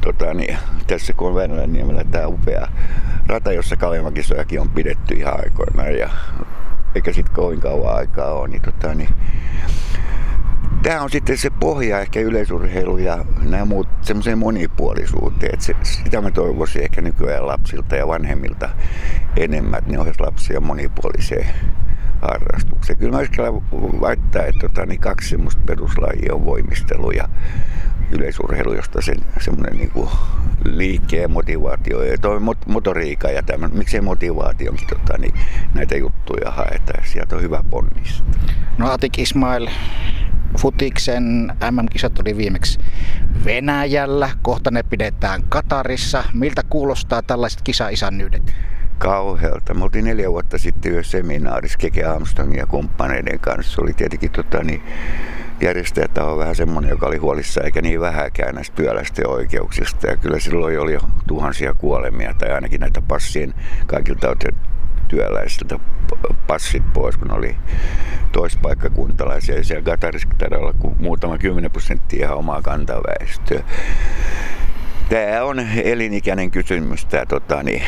tota, 0.00 0.34
niin, 0.34 0.58
tässä 0.86 1.12
kun 1.12 1.28
on 1.28 1.34
Värnäniemellä 1.34 2.04
tämä 2.04 2.26
upea 2.26 2.68
rata, 3.26 3.52
jossa 3.52 3.76
Kalemakisojakin 3.76 4.60
on 4.60 4.70
pidetty 4.70 5.14
ihan 5.14 5.40
aikoinaan. 5.40 5.98
Ja 5.98 6.10
eikä 6.94 7.12
sitten 7.12 7.34
kovin 7.34 7.60
kauan 7.60 7.96
aikaa 7.96 8.32
ole, 8.32 8.48
niin, 8.48 8.62
tota, 8.62 8.94
niin 8.94 9.08
Tämä 10.84 11.00
on 11.00 11.10
sitten 11.10 11.38
se 11.38 11.50
pohja 11.50 12.00
ehkä 12.00 12.20
yleisurheilu 12.20 12.98
ja 12.98 13.24
nämä 13.42 13.64
muut 13.64 13.88
semmoiseen 14.02 14.38
monipuolisuuteen. 14.38 15.54
Että 15.54 15.66
se, 15.66 15.74
sitä 15.82 16.20
mä 16.20 16.30
toivoisin 16.30 16.82
ehkä 16.82 17.00
nykyään 17.00 17.46
lapsilta 17.46 17.96
ja 17.96 18.08
vanhemmilta 18.08 18.68
enemmän, 19.36 19.78
että 19.78 19.92
ne 19.92 19.98
ohjaisi 19.98 20.20
lapsia 20.20 20.60
monipuoliseen 20.60 21.46
harrastukseen. 22.22 22.98
Kyllä 22.98 23.18
mä 23.18 23.52
väittää, 24.00 24.46
että 24.46 24.60
tota, 24.60 24.86
niin 24.86 25.00
kaksi 25.00 25.28
semmoista 25.28 25.62
peruslajia 25.66 26.34
on 26.34 26.44
voimistelu 26.44 27.10
ja 27.10 27.28
yleisurheilu, 28.12 28.74
josta 28.74 29.02
se, 29.02 29.14
semmoinen 29.40 29.76
niin 29.76 29.90
kuin 29.90 30.08
liikkeen 30.64 31.30
motivaatio 31.30 32.02
ja 32.02 32.18
toi 32.18 32.40
mot, 32.40 32.66
motoriikka 32.66 33.28
ja 33.28 33.42
tämmöinen, 33.42 33.78
miksei 33.78 34.00
motivaationkin 34.00 34.88
tota, 34.88 35.18
niin 35.18 35.34
näitä 35.74 35.96
juttuja 35.96 36.50
haetaan. 36.50 37.04
Sieltä 37.04 37.36
on 37.36 37.42
hyvä 37.42 37.64
ponnista. 37.70 38.24
No 38.78 38.90
Atik 38.90 39.18
Ismail, 39.18 39.68
Futiksen 40.58 41.52
MM-kisat 41.70 42.18
oli 42.18 42.36
viimeksi 42.36 42.78
Venäjällä, 43.44 44.30
kohta 44.42 44.70
ne 44.70 44.82
pidetään 44.82 45.42
Katarissa. 45.48 46.24
Miltä 46.32 46.62
kuulostaa 46.70 47.22
tällaiset 47.22 47.62
kisa-isännyydet? 47.62 48.54
kauhealta. 48.98 49.74
Me 49.74 49.84
oltiin 49.84 50.04
neljä 50.04 50.30
vuotta 50.30 50.58
sitten 50.58 50.92
yhdessä 50.92 51.10
seminaarissa 51.10 51.78
Keke 51.78 52.04
Armstrongin 52.04 52.58
ja 52.58 52.66
kumppaneiden 52.66 53.40
kanssa. 53.40 53.82
Oli 53.82 53.92
tietenkin 53.92 54.30
tota, 54.30 54.62
niin, 54.62 54.82
on 56.22 56.38
vähän 56.38 56.56
semmoinen, 56.56 56.90
joka 56.90 57.06
oli 57.06 57.16
huolissa 57.16 57.60
eikä 57.60 57.82
niin 57.82 58.00
vähäkään 58.00 58.54
näistä 58.54 58.76
työläisten 58.76 59.28
oikeuksista. 59.28 60.06
Ja 60.06 60.16
kyllä 60.16 60.38
silloin 60.38 60.80
oli 60.80 60.92
jo 60.92 61.00
tuhansia 61.26 61.74
kuolemia 61.74 62.34
tai 62.38 62.52
ainakin 62.52 62.80
näitä 62.80 63.02
passien 63.08 63.54
kaikilta 63.86 64.28
työläisiltä 65.08 65.78
passit 66.46 66.92
pois, 66.92 67.16
kun 67.16 67.32
oli 67.32 67.56
toispaikkakuntalaisia. 68.32 69.56
Ja 69.56 69.64
siellä 69.64 69.84
Katarissa 69.84 70.28
olla 70.56 70.74
muutama 70.98 71.38
kymmenen 71.38 71.70
prosenttia 71.70 72.26
ihan 72.26 72.38
omaa 72.38 72.62
kantaväestöä. 72.62 73.64
Tämä 75.08 75.44
on 75.44 75.60
elinikäinen 75.84 76.50
kysymys, 76.50 77.04
tämä 77.04 77.26
tota, 77.26 77.62
niin, 77.62 77.82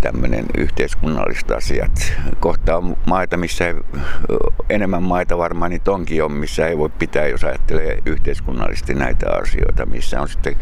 tämmöinen 0.00 0.46
yhteiskunnalliset 0.58 1.50
asiat. 1.50 2.12
Kohta 2.40 2.76
on 2.76 2.96
maita, 3.06 3.36
missä 3.36 3.66
ei, 3.66 3.74
enemmän 4.70 5.02
maita 5.02 5.38
varmaan 5.38 5.70
niin 5.70 5.82
onkin 5.88 6.24
on, 6.24 6.32
missä 6.32 6.66
ei 6.66 6.78
voi 6.78 6.88
pitää, 6.88 7.26
jos 7.26 7.44
ajattelee 7.44 7.98
yhteiskunnallisesti 8.06 8.94
näitä 8.94 9.26
asioita, 9.42 9.86
missä 9.86 10.20
on 10.20 10.28
sitten 10.28 10.56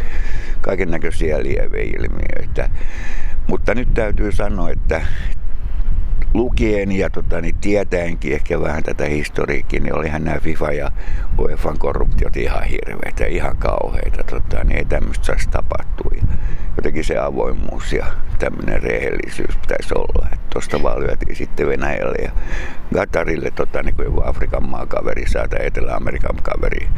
kaiken 0.60 0.90
näköisiä 0.90 1.42
lieveilmiöitä. 1.42 2.70
Mutta 3.46 3.74
nyt 3.74 3.94
täytyy 3.94 4.32
sanoa, 4.32 4.70
että 4.70 5.02
lukien 6.34 6.92
ja 6.92 7.10
tota, 7.10 7.40
niin 7.40 7.54
tietäenkin 7.60 8.32
ehkä 8.32 8.60
vähän 8.60 8.82
tätä 8.82 9.04
historiikkiä, 9.04 9.80
niin 9.80 9.94
olihan 9.94 10.24
nämä 10.24 10.40
FIFA 10.40 10.72
ja 10.72 10.90
UEFan 11.38 11.78
korruptiot 11.78 12.36
ihan 12.36 12.64
hirveitä, 12.64 13.26
ihan 13.26 13.56
kauheita. 13.56 14.24
Tota, 14.24 14.64
niin 14.64 14.78
ei 14.78 14.84
tämmöistä 14.84 15.24
saisi 15.24 15.48
tapahtua. 15.48 16.10
Ja 16.16 16.22
jotenkin 16.76 17.04
se 17.04 17.18
avoimuus 17.18 17.92
ja 17.92 18.06
tämmöinen 18.38 18.82
rehellisyys 18.82 19.56
pitäisi 19.56 19.94
olla. 19.94 20.28
Tuosta 20.52 20.82
vaan 20.82 21.00
lyötiin 21.00 21.36
sitten 21.36 21.68
Venäjälle 21.68 22.18
ja 22.24 22.30
Gatarille, 22.94 23.50
tota, 23.50 23.82
niin 23.82 23.94
kuin 23.94 24.24
Afrikan 24.24 24.68
maakaveri 24.68 25.28
saa 25.28 25.48
tai 25.48 25.66
Etelä-Amerikan 25.66 26.36
kaveri 26.42 26.88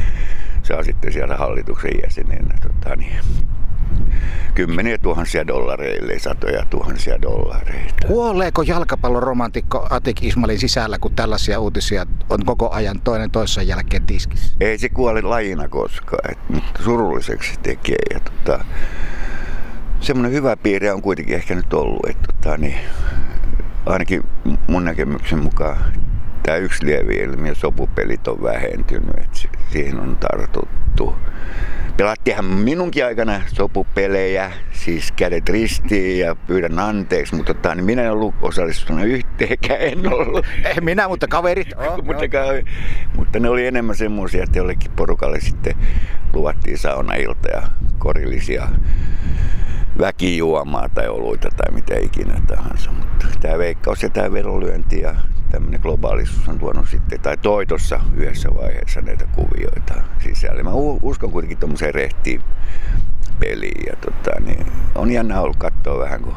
saa 0.62 0.82
sitten 0.82 1.12
sieltä 1.12 1.36
hallituksen 1.36 1.92
jäsenenä. 2.02 2.54
Tota, 2.62 2.96
niin 2.96 3.16
kymmeniä 4.54 4.98
tuhansia 4.98 5.46
dollareille, 5.46 6.18
satoja 6.18 6.64
tuhansia 6.70 7.22
dollareita. 7.22 8.06
Kuoleeko 8.06 8.62
jalkapallon 8.62 9.22
romantikko 9.22 9.86
Atik 9.90 10.24
Ismailin 10.24 10.58
sisällä, 10.58 10.98
kun 10.98 11.14
tällaisia 11.14 11.60
uutisia 11.60 12.06
on 12.30 12.44
koko 12.44 12.70
ajan 12.70 13.00
toinen 13.00 13.30
toisen 13.30 13.68
jälkeen 13.68 14.06
tiskissä? 14.06 14.54
Ei 14.60 14.78
se 14.78 14.88
kuole 14.88 15.22
lajina 15.22 15.68
koskaan, 15.68 16.36
mutta 16.48 16.82
surulliseksi 16.82 17.60
tekee. 17.62 17.98
Ja 18.14 18.20
tota, 18.20 18.64
semmoinen 20.00 20.32
hyvä 20.32 20.56
piirre 20.56 20.92
on 20.92 21.02
kuitenkin 21.02 21.34
ehkä 21.34 21.54
nyt 21.54 21.74
ollut, 21.74 22.06
että 22.10 22.28
tota, 22.34 22.56
niin, 22.56 22.78
ainakin 23.86 24.22
mun 24.68 24.84
näkemyksen 24.84 25.38
mukaan 25.38 25.76
tämä 26.42 26.56
yksi 26.56 26.86
lievi 26.86 27.14
ilmiö, 27.14 27.54
sopupelit 27.54 28.28
on 28.28 28.42
vähentynyt, 28.42 29.18
että 29.18 29.40
siihen 29.72 30.00
on 30.00 30.16
tartuttu 30.16 31.14
Pelattiinhan 32.00 32.44
minunkin 32.44 33.04
aikana 33.04 33.40
sopupelejä, 33.46 34.52
siis 34.72 35.12
kädet 35.12 35.48
ristiin 35.48 36.18
ja 36.18 36.34
pyydän 36.34 36.78
anteeksi, 36.78 37.34
mutta 37.34 37.54
tota, 37.54 37.74
niin 37.74 37.84
minä 37.84 38.02
en 38.02 38.12
ollut 38.12 38.34
osallistunut 38.42 39.04
yhteenkään, 39.04 39.80
en 39.80 40.12
ollut. 40.12 40.46
Ei 40.64 40.80
minä, 40.80 41.08
mutta 41.08 41.28
kaverit. 41.28 41.68
Oh, 41.78 42.04
mutta, 42.04 42.28
kaveri, 42.28 42.64
mutta 43.16 43.38
ne 43.38 43.48
oli 43.48 43.66
enemmän 43.66 43.96
semmoisia, 43.96 44.44
että 44.44 44.58
jollekin 44.58 44.90
porukalle 44.96 45.40
sitten 45.40 45.74
luvattiin 46.32 46.78
saunailta 46.78 47.48
ja 47.48 47.62
korillisia 47.98 48.68
väkijuomaa 49.98 50.88
tai 50.88 51.08
oluita 51.08 51.48
tai 51.56 51.74
mitä 51.74 51.94
ikinä 51.98 52.42
tahansa. 52.46 52.90
Mutta 52.90 53.26
tämä 53.40 53.58
veikkaus 53.58 54.02
ja 54.02 54.10
tämä 54.10 54.32
verolyönti 54.32 55.00
ja 55.00 55.14
tämmöinen 55.50 55.80
globaalisuus 55.80 56.48
on 56.48 56.58
tuonut 56.58 56.88
sitten, 56.88 57.20
tai 57.20 57.36
toi 57.36 57.66
tuossa 57.66 58.00
yhdessä 58.14 58.48
vaiheessa 58.54 59.00
näitä 59.00 59.26
kuvioita 59.26 59.94
sisälle. 60.24 60.62
Mä 60.62 60.70
uskon 61.02 61.30
kuitenkin 61.30 61.58
tuommoiseen 61.58 61.94
rehtiin 61.94 62.42
peliin. 63.40 63.86
Ja 63.86 63.96
tota, 63.96 64.40
niin 64.40 64.66
on 64.94 65.10
jännä 65.10 65.40
ollut 65.40 65.56
katsoa 65.56 65.98
vähän, 65.98 66.22
kun 66.22 66.36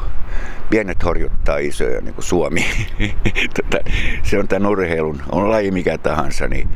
pienet 0.70 1.04
horjuttaa 1.04 1.58
isoja, 1.58 2.00
niin 2.00 2.14
kuin 2.14 2.24
Suomi. 2.24 2.66
tota, 3.56 3.90
se 4.22 4.38
on 4.38 4.48
tämän 4.48 4.70
urheilun, 4.70 5.22
on 5.32 5.50
laji 5.50 5.70
mikä 5.70 5.98
tahansa, 5.98 6.48
niin 6.48 6.68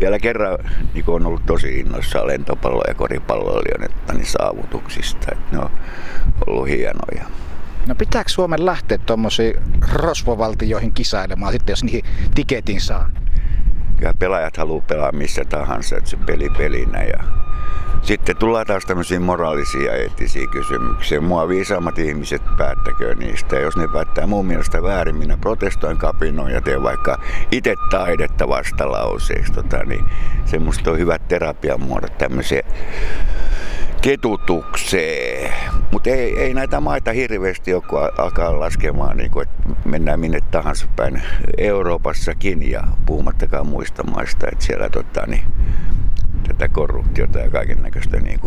vielä 0.00 0.18
kerran 0.18 0.58
niin 0.94 1.04
on 1.06 1.26
ollut 1.26 1.46
tosi 1.46 1.78
innoissaan 1.80 2.26
lentopallo- 2.26 2.88
ja 2.88 2.94
koripalloilijoiden 2.94 3.90
niin 4.12 4.26
saavutuksista. 4.26 5.26
Että 5.32 5.56
ne 5.56 5.58
on 5.58 5.70
ollut 6.46 6.68
hienoja. 6.68 7.41
No 7.86 7.94
pitääkö 7.94 8.30
Suomen 8.30 8.66
lähteä 8.66 8.98
tuommoisiin 8.98 9.54
rosvovaltioihin 9.92 10.92
kisailemaan 10.92 11.52
sitten, 11.52 11.72
jos 11.72 11.84
niihin 11.84 12.04
tiketin 12.34 12.80
saa? 12.80 13.10
Kyllä 13.96 14.14
pelaajat 14.18 14.56
haluaa 14.56 14.84
pelaa 14.88 15.12
missä 15.12 15.44
tahansa, 15.44 15.96
että 15.96 16.10
se 16.10 16.16
peli 16.16 16.50
pelinä 16.50 17.02
ja 17.02 17.24
sitten 18.02 18.36
tullaan 18.36 18.66
taas 18.66 18.84
tämmöisiä 18.84 19.20
moraalisia 19.20 19.92
ja 19.92 19.96
eettisiä 19.96 20.46
kysymyksiä. 20.46 21.20
Mua 21.20 21.48
viisaammat 21.48 21.98
ihmiset 21.98 22.42
päättäkö 22.58 23.14
niistä. 23.14 23.56
Ja 23.56 23.62
jos 23.62 23.76
ne 23.76 23.88
päättää 23.88 24.26
mun 24.26 24.46
mielestä 24.46 24.82
väärin, 24.82 25.16
minä 25.16 25.36
protestoin, 25.36 25.98
kapinoin 25.98 26.54
ja 26.54 26.60
teen 26.60 26.82
vaikka 26.82 27.18
itse 27.52 27.74
taidetta 27.90 28.48
vastalauseeksi. 28.48 29.52
Tota, 29.52 29.84
niin 29.84 30.04
semmoista 30.44 30.90
on 30.90 30.98
hyvät 30.98 31.28
terapiamuodot 31.28 32.18
tämmöisiä 32.18 32.62
ketutukseen. 34.02 35.52
Mutta 35.92 36.10
ei, 36.10 36.38
ei 36.38 36.54
näitä 36.54 36.80
maita 36.80 37.12
hirveästi 37.12 37.70
joku 37.70 37.96
alkaa 37.96 38.60
laskemaan, 38.60 39.16
niin 39.16 39.30
kuin, 39.30 39.48
että 39.48 39.62
mennään 39.84 40.20
minne 40.20 40.40
tahansa 40.50 40.88
päin 40.96 41.22
Euroopassakin 41.58 42.70
ja 42.70 42.82
puhumattakaan 43.06 43.66
muista 43.66 44.02
maista, 44.02 44.46
että 44.52 44.64
siellä 44.64 44.88
tota, 44.88 45.26
niin, 45.26 45.44
tätä 46.48 46.68
korruptiota 46.68 47.38
ja 47.38 47.50
kaiken 47.50 47.82
näköistä 47.82 48.16
niin 48.20 48.40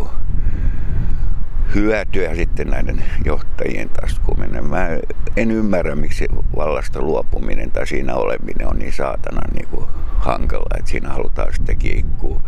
hyötyä 1.74 2.34
sitten 2.34 2.68
näiden 2.68 3.04
johtajien 3.24 3.88
taskuun 3.88 4.38
mennä. 4.38 4.62
Mä 4.62 4.88
en 5.36 5.50
ymmärrä, 5.50 5.96
miksi 5.96 6.26
vallasta 6.56 7.00
luopuminen 7.00 7.70
tai 7.70 7.86
siinä 7.86 8.14
oleminen 8.14 8.68
on 8.68 8.78
niin 8.78 8.92
saatana 8.92 9.40
niin 9.54 9.68
kuin 9.68 9.86
hankala, 10.18 10.76
että 10.78 10.90
siinä 10.90 11.08
halutaan 11.08 11.54
sitten 11.54 11.78
kiikkua 11.78 12.42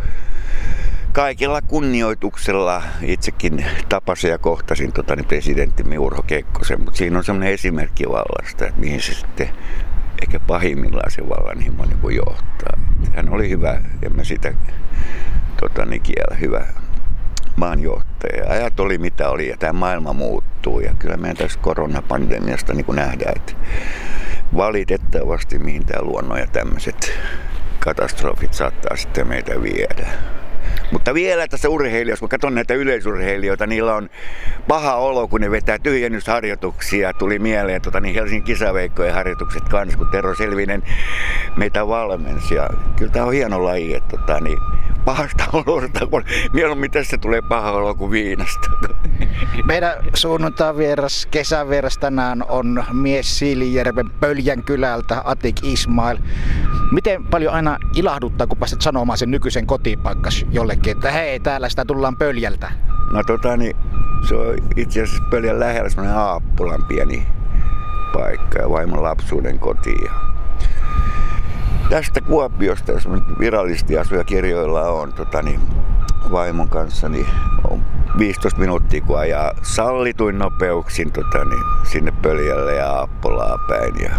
kaikilla 1.11 1.61
kunnioituksella 1.61 2.83
itsekin 3.01 3.65
tapasin 3.89 4.29
ja 4.29 4.37
kohtasin 4.37 4.93
tota, 4.93 5.15
niin 5.15 5.25
presidentti 5.25 5.97
Urho 5.97 6.21
Kekkosen, 6.21 6.81
mutta 6.83 6.97
siinä 6.97 7.17
on 7.17 7.23
semmoinen 7.23 7.53
esimerkki 7.53 8.09
vallasta, 8.09 8.67
että 8.67 8.79
mihin 8.79 9.01
se 9.01 9.13
sitten 9.13 9.49
ehkä 10.21 10.39
pahimmillaan 10.39 11.11
se 11.11 11.29
vallanhimo 11.29 11.85
niin 11.85 12.15
johtaa. 12.15 12.79
Hän 13.15 13.29
oli 13.29 13.49
hyvä, 13.49 13.81
en 14.03 14.15
mä 14.15 14.23
sitä 14.23 14.53
tota, 15.59 15.85
niin 15.85 16.01
kiellä, 16.01 16.35
hyvä 16.35 16.65
maanjohtaja. 17.55 18.49
Ajat 18.49 18.79
oli 18.79 18.97
mitä 18.97 19.29
oli 19.29 19.49
ja 19.49 19.57
tämä 19.57 19.73
maailma 19.73 20.13
muuttuu 20.13 20.79
ja 20.79 20.93
kyllä 20.99 21.17
meidän 21.17 21.37
tässä 21.37 21.59
koronapandemiasta 21.59 22.73
niin 22.73 22.85
nähdään, 22.93 23.33
että 23.35 23.53
valitettavasti 24.55 25.59
mihin 25.59 25.85
tämä 25.85 26.01
luonnon 26.01 26.39
ja 26.39 26.47
tämmöiset 26.47 27.19
katastrofit 27.79 28.53
saattaa 28.53 28.97
sitten 28.97 29.27
meitä 29.27 29.61
viedä. 29.61 30.07
Mutta 30.91 31.13
vielä 31.13 31.47
tässä 31.47 31.69
urheilijoissa, 31.69 32.21
kun 32.21 32.29
katson 32.29 32.55
näitä 32.55 32.73
yleisurheilijoita, 32.73 33.67
niillä 33.67 33.95
on 33.95 34.09
paha 34.67 34.95
olo, 34.95 35.27
kun 35.27 35.41
ne 35.41 35.51
vetää 35.51 35.79
tyhjennysharjoituksia. 35.79 37.13
Tuli 37.13 37.39
mieleen 37.39 37.81
tota, 37.81 37.99
niin 37.99 38.15
Helsingin 38.15 38.43
kisaveikkojen 38.43 39.13
harjoitukset 39.13 39.69
kanssa, 39.69 39.97
kun 39.97 40.07
Tero 40.07 40.35
Selvinen 40.35 40.83
meitä 41.57 41.87
valmensi. 41.87 42.55
Ja 42.55 42.69
kyllä 42.97 43.11
tämä 43.11 43.25
on 43.25 43.33
hieno 43.33 43.63
laji, 43.63 43.95
että 43.95 44.17
tota, 44.17 44.39
niin 44.39 44.57
pahasta 45.05 45.43
olosta, 45.65 46.07
kun 46.07 46.23
mieluummin 46.53 46.91
tästä 46.91 47.17
tulee 47.17 47.41
paha 47.41 47.71
olo 47.71 47.95
kuin 47.95 48.11
viinasta. 48.11 48.69
Meidän 49.67 49.93
sunnuntai 50.13 50.77
vieras, 50.77 51.25
kesän 51.31 51.69
vieras 51.69 51.97
tänään 51.97 52.43
on 52.49 52.83
mies 52.93 53.39
Siilijärven 53.39 54.09
Pöljän 54.09 54.63
kylältä, 54.63 55.21
Atik 55.25 55.63
Ismail. 55.63 56.17
Miten 56.91 57.25
paljon 57.25 57.53
aina 57.53 57.77
ilahduttaa, 57.95 58.47
kun 58.47 58.57
pääset 58.57 58.81
sanomaan 58.81 59.17
sen 59.17 59.31
nykyisen 59.31 59.67
kotipaikkas 59.67 60.45
jollekin, 60.51 60.91
että 60.91 61.11
hei, 61.11 61.39
täällä 61.39 61.69
sitä 61.69 61.85
tullaan 61.85 62.17
Pöljältä? 62.17 62.71
No 63.13 63.23
tota 63.23 63.57
niin, 63.57 63.75
se 64.27 64.35
on 64.35 64.55
itse 64.75 65.01
asiassa 65.01 65.23
Pöljän 65.29 65.59
lähellä 65.59 65.89
semmoinen 65.89 66.17
Aappulan 66.17 66.83
pieni 66.87 67.27
paikka 68.13 68.59
ja 68.59 68.69
vaimon 68.69 69.03
lapsuuden 69.03 69.59
kotiin. 69.59 70.28
Tästä 71.89 72.21
Kuopiosta, 72.21 72.91
jos 72.91 73.07
virallisesti 73.39 73.93
kirjoilla 74.25 74.81
on 74.81 75.13
tota, 75.13 75.41
niin, 75.41 75.59
vaimon 76.31 76.69
kanssa, 76.69 77.09
niin 77.09 77.27
on 77.69 77.85
15 78.17 78.59
minuuttia 78.59 79.01
kun 79.01 79.19
ajaa 79.19 79.51
sallituin 79.61 80.37
nopeuksin 80.37 81.11
tota, 81.11 81.45
niin, 81.45 81.63
sinne 81.83 82.11
Pöljälle 82.21 82.75
ja 82.75 82.91
Aappolaa 82.91 83.57
päin. 83.67 83.93
Ja 84.03 84.11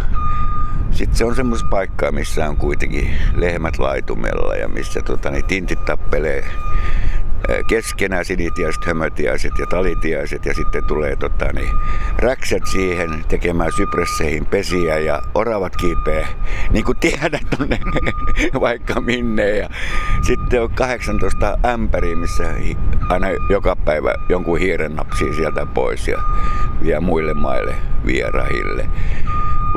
sitten 0.90 1.16
se 1.16 1.24
on 1.24 1.36
semmoista 1.36 1.68
paikkaa, 1.70 2.12
missä 2.12 2.48
on 2.48 2.56
kuitenkin 2.56 3.10
lehmät 3.34 3.78
laitumella 3.78 4.54
ja 4.54 4.68
missä 4.68 5.02
tota, 5.02 5.30
niin, 5.30 5.44
tintit 5.44 5.84
tappelee 5.84 6.44
keskenään 7.66 8.24
sinitiaiset, 8.24 8.84
hömötiaiset 8.84 9.52
ja 9.58 9.66
talitiaiset 9.66 10.46
ja 10.46 10.54
sitten 10.54 10.84
tulee 10.84 11.16
tota, 11.16 11.52
niin, 11.52 11.70
räkset 12.18 12.66
siihen 12.66 13.24
tekemään 13.28 13.72
sypresseihin 13.72 14.46
pesiä 14.46 14.98
ja 14.98 15.22
oravat 15.34 15.76
kiipeä, 15.76 16.28
niin 16.72 16.84
kuin 16.84 16.98
tiedät 16.98 17.50
tonne 17.58 17.78
vaikka 18.60 19.00
minne. 19.00 19.56
Ja 19.56 19.68
sitten 20.22 20.62
on 20.62 20.70
18 20.70 21.58
ämpäriä, 21.64 22.16
missä 22.16 22.44
aina 23.08 23.26
joka 23.48 23.76
päivä 23.76 24.14
jonkun 24.28 24.58
hiiren 24.58 24.96
napsii 24.96 25.34
sieltä 25.34 25.66
pois 25.66 26.08
ja 26.08 26.22
vie 26.82 27.00
muille 27.00 27.34
maille 27.34 27.74
vierahille. 28.06 28.88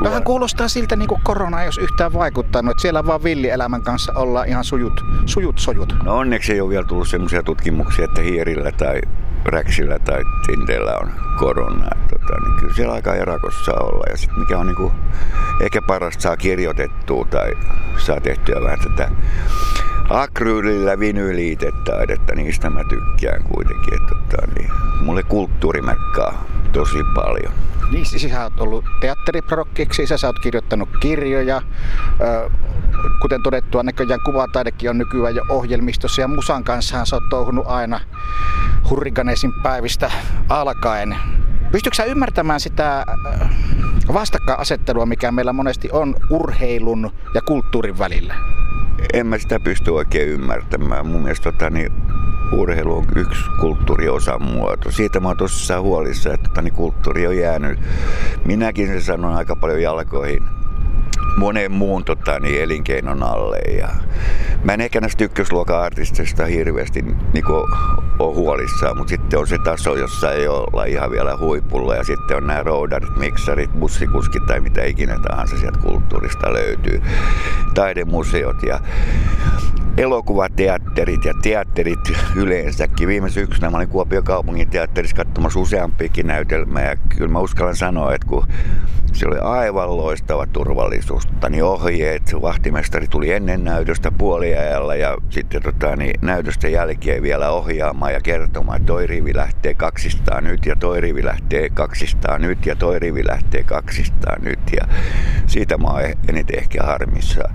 Vähän 0.02 0.24
kuulostaa 0.24 0.68
siltä, 0.68 0.96
niin 0.96 1.08
kuin 1.08 1.20
korona 1.24 1.62
ei 1.62 1.66
olisi 1.66 1.80
yhtään 1.80 2.12
vaikuttanut, 2.12 2.70
että 2.70 2.82
siellä 2.82 3.06
vaan 3.06 3.24
villielämän 3.24 3.82
kanssa 3.82 4.12
ollaan 4.16 4.48
ihan 4.48 4.64
sujut, 4.64 5.04
sujut 5.26 5.58
sojut. 5.58 5.96
No 6.04 6.16
onneksi 6.16 6.52
ei 6.52 6.60
ole 6.60 6.70
vielä 6.70 6.84
tullut 6.84 7.08
sellaisia 7.08 7.42
tutkimuksia, 7.42 8.04
että 8.04 8.22
hiirillä 8.22 8.72
tai 8.72 9.00
räksillä 9.44 9.98
tai 9.98 10.22
tinteillä 10.46 10.98
on 11.02 11.12
korona. 11.38 11.88
Tota, 12.10 12.40
niin 12.44 12.56
kyllä 12.60 12.74
siellä 12.74 12.94
aika 12.94 13.14
erakossa 13.14 13.72
olla. 13.72 14.04
Ja 14.10 14.16
sitten 14.16 14.38
mikä 14.38 14.58
on 14.58 14.66
niin 14.66 14.76
kuin, 14.76 14.92
ehkä 15.60 15.82
parasta 15.82 16.22
saa 16.22 16.36
kirjoitettua 16.36 17.26
tai 17.30 17.52
saa 17.98 18.20
tehtyä 18.20 18.62
vähän 18.62 18.78
tätä 18.78 19.10
akryylillä 20.10 20.98
vinyyliitetaidetta, 20.98 22.34
niistä 22.34 22.70
mä 22.70 22.80
tykkään 22.88 23.42
kuitenkin. 23.42 23.94
Että, 23.94 24.14
tota, 24.14 24.46
niin, 24.58 24.70
mulle 25.00 25.22
kulttuuri 25.22 25.80
tosi 26.72 26.98
paljon. 27.14 27.52
Niin, 27.90 28.06
siis 28.06 28.22
sä 28.22 28.42
oot 28.42 28.60
ollut 28.60 28.84
teatteriprokkiksi, 29.00 30.06
sä, 30.06 30.16
sä 30.16 30.26
oot 30.26 30.38
kirjoittanut 30.38 30.88
kirjoja. 31.00 31.62
Kuten 33.20 33.42
todettua, 33.42 33.82
näköjään 33.82 34.20
kuvataidekin 34.24 34.90
on 34.90 34.98
nykyään 34.98 35.34
jo 35.34 35.42
ohjelmistossa 35.48 36.20
ja 36.20 36.28
Musan 36.28 36.64
kanssa 36.64 37.04
sä 37.04 37.16
oot 37.16 37.28
touhunut 37.30 37.66
aina 37.66 38.00
Hurriganesin 38.90 39.52
päivistä 39.62 40.10
alkaen. 40.48 41.16
Pystytkö 41.72 41.96
sä 41.96 42.04
ymmärtämään 42.04 42.60
sitä 42.60 43.04
vastakkainasettelua, 44.12 45.06
mikä 45.06 45.32
meillä 45.32 45.52
monesti 45.52 45.88
on 45.92 46.14
urheilun 46.30 47.10
ja 47.34 47.40
kulttuurin 47.42 47.98
välillä? 47.98 48.34
En 49.12 49.26
mä 49.26 49.38
sitä 49.38 49.60
pysty 49.60 49.90
oikein 49.90 50.28
ymmärtämään. 50.28 51.06
Mun 51.06 51.22
mielestä 51.22 51.52
tota, 51.52 51.70
niin 51.70 51.92
urheilu 52.52 52.96
on 52.96 53.04
yksi 53.16 53.42
kulttuuriosan 53.60 54.42
muoto. 54.42 54.90
Siitä 54.90 55.20
mä 55.20 55.28
oon 55.28 55.36
tosissaan 55.36 55.82
huolissa, 55.82 56.32
että 56.32 56.48
tota, 56.48 56.62
niin 56.62 56.74
kulttuuri 56.74 57.26
on 57.26 57.36
jäänyt. 57.36 57.78
Minäkin 58.44 58.86
se 58.86 59.00
sanon 59.00 59.36
aika 59.36 59.56
paljon 59.56 59.82
jalkoihin 59.82 60.42
monen 61.36 61.72
muun 61.72 62.04
tota, 62.04 62.40
niin, 62.40 62.62
elinkeinon 62.62 63.22
alle. 63.22 63.58
Ja 63.58 63.88
mä 64.64 64.74
en 64.74 64.80
ehkä 64.80 65.00
näistä 65.00 65.24
ykkösluokan 65.24 65.82
artistista 65.82 66.46
hirveästi 66.46 67.02
niin 67.02 67.46
ole 68.18 68.34
huolissaan, 68.34 68.96
mutta 68.96 69.10
sitten 69.10 69.38
on 69.38 69.46
se 69.46 69.58
taso, 69.58 69.94
jossa 69.94 70.32
ei 70.32 70.48
olla 70.48 70.84
ihan 70.84 71.10
vielä 71.10 71.36
huipulla. 71.36 71.94
Ja 71.94 72.04
sitten 72.04 72.36
on 72.36 72.46
nämä 72.46 72.62
roudarit, 72.62 73.16
miksarit, 73.16 73.80
bussikuskit 73.80 74.46
tai 74.46 74.60
mitä 74.60 74.84
ikinä 74.84 75.18
tahansa 75.28 75.58
sieltä 75.58 75.78
kulttuurista 75.78 76.52
löytyy. 76.52 77.02
Taidemuseot 77.74 78.62
ja 78.62 78.80
elokuvateatterit 79.96 81.24
ja 81.24 81.34
teatterit 81.42 82.12
yleensäkin. 82.36 83.08
Viime 83.08 83.30
syksynä 83.30 83.70
mä 83.70 83.76
olin 83.76 83.88
Kuopion 83.88 84.24
kaupungin 84.24 84.70
teatterissa 84.70 85.16
katsomassa 85.16 85.60
useampiakin 85.60 86.26
näytelmää 86.26 86.90
ja 86.90 86.96
kyllä 86.96 87.32
mä 87.32 87.38
uskallan 87.38 87.76
sanoa, 87.76 88.14
että 88.14 88.26
kun 88.26 88.46
se 89.14 89.26
oli 89.26 89.38
aivan 89.38 89.96
loistava 89.96 90.46
turvallisuus. 90.46 91.28
Niin 91.50 91.64
ohjeet, 91.64 92.34
vahtimestari 92.42 93.06
tuli 93.08 93.32
ennen 93.32 93.64
näytöstä 93.64 94.10
puoliajalla 94.10 94.94
ja 94.94 95.16
sitten 95.30 95.62
tota, 95.62 95.96
niin 95.96 96.20
näytösten 96.22 96.72
jälkeen 96.72 97.22
vielä 97.22 97.50
ohjaamaan 97.50 98.12
ja 98.12 98.20
kertomaan, 98.20 98.76
että 98.76 98.86
toi 98.86 99.06
rivi 99.06 99.34
lähtee 99.34 99.74
kaksistaan 99.74 100.44
nyt 100.44 100.66
ja 100.66 100.76
toi 100.76 101.00
rivi 101.00 101.24
lähtee 101.24 101.70
kaksistaan 101.70 102.42
nyt 102.42 102.66
ja 102.66 102.76
toi 102.76 102.98
rivi 102.98 103.26
lähtee 103.26 103.62
kaksistaan 103.62 104.42
nyt. 104.42 104.60
Ja 104.76 104.88
siitä 105.46 105.78
mä 105.78 105.88
oon 105.88 106.02
eniten 106.28 106.58
ehkä 106.58 106.82
harmissaan. 106.82 107.54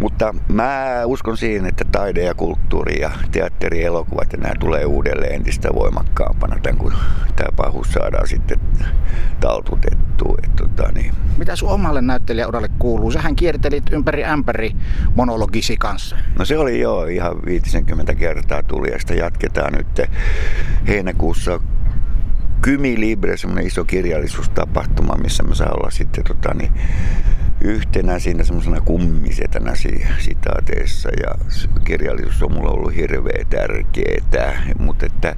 Mutta 0.00 0.34
mä 0.48 1.02
uskon 1.04 1.36
siihen, 1.36 1.66
että 1.66 1.84
taide 1.92 2.22
ja 2.24 2.34
kulttuuri 2.34 3.00
ja 3.00 3.10
teatteri, 3.32 3.84
elokuvat 3.84 4.32
ja 4.32 4.38
nämä 4.38 4.54
tulee 4.60 4.84
uudelleen 4.84 5.34
entistä 5.34 5.68
voimakkaampana, 5.74 6.56
tämän 6.62 6.78
kun 6.78 6.92
tämä 7.36 7.48
pahuus 7.56 7.92
saadaan 7.92 8.28
sitten 8.28 8.60
taltutettua. 9.40 10.36
Tota, 10.60 10.92
niin. 10.92 11.14
Mitä 11.38 11.56
sun 11.56 11.68
omalle 11.68 12.02
näyttelijäuralle 12.02 12.68
kuuluu? 12.78 13.10
Sähän 13.10 13.36
kiertelit 13.36 13.84
ympäri 13.92 14.24
ämpäri 14.24 14.76
monologisi 15.14 15.76
kanssa. 15.76 16.16
No 16.38 16.44
se 16.44 16.58
oli 16.58 16.80
jo 16.80 17.04
ihan 17.04 17.44
50 17.46 18.14
kertaa 18.14 18.62
tuli 18.62 18.90
ja 18.90 18.98
sitä 18.98 19.14
jatketaan 19.14 19.72
nyt 19.72 20.00
heinäkuussa 20.88 21.60
Kymi 22.62 23.00
Libre, 23.00 23.36
semmoinen 23.36 23.66
iso 23.66 23.84
kirjallisuustapahtuma, 23.84 25.14
missä 25.22 25.42
mä 25.42 25.54
saan 25.54 25.76
olla 25.80 25.90
sitten 25.90 26.24
tota, 26.24 26.54
niin, 26.54 26.72
yhtenä 27.60 28.18
siinä 28.18 28.44
semmoisena 28.44 28.80
kummisetänä 28.80 29.72
sitaateissa 30.18 31.08
ja 31.22 31.34
kirjallisuus 31.84 32.42
on 32.42 32.52
mulla 32.52 32.70
ollut 32.70 32.96
hirveä 32.96 33.44
tärkeetä, 33.50 34.62
mutta 34.78 35.06
että 35.06 35.36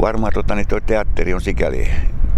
varmaan 0.00 0.32
tota, 0.32 0.54
niin 0.54 0.68
toi 0.68 0.80
teatteri 0.80 1.34
on 1.34 1.40
sikäli 1.40 1.88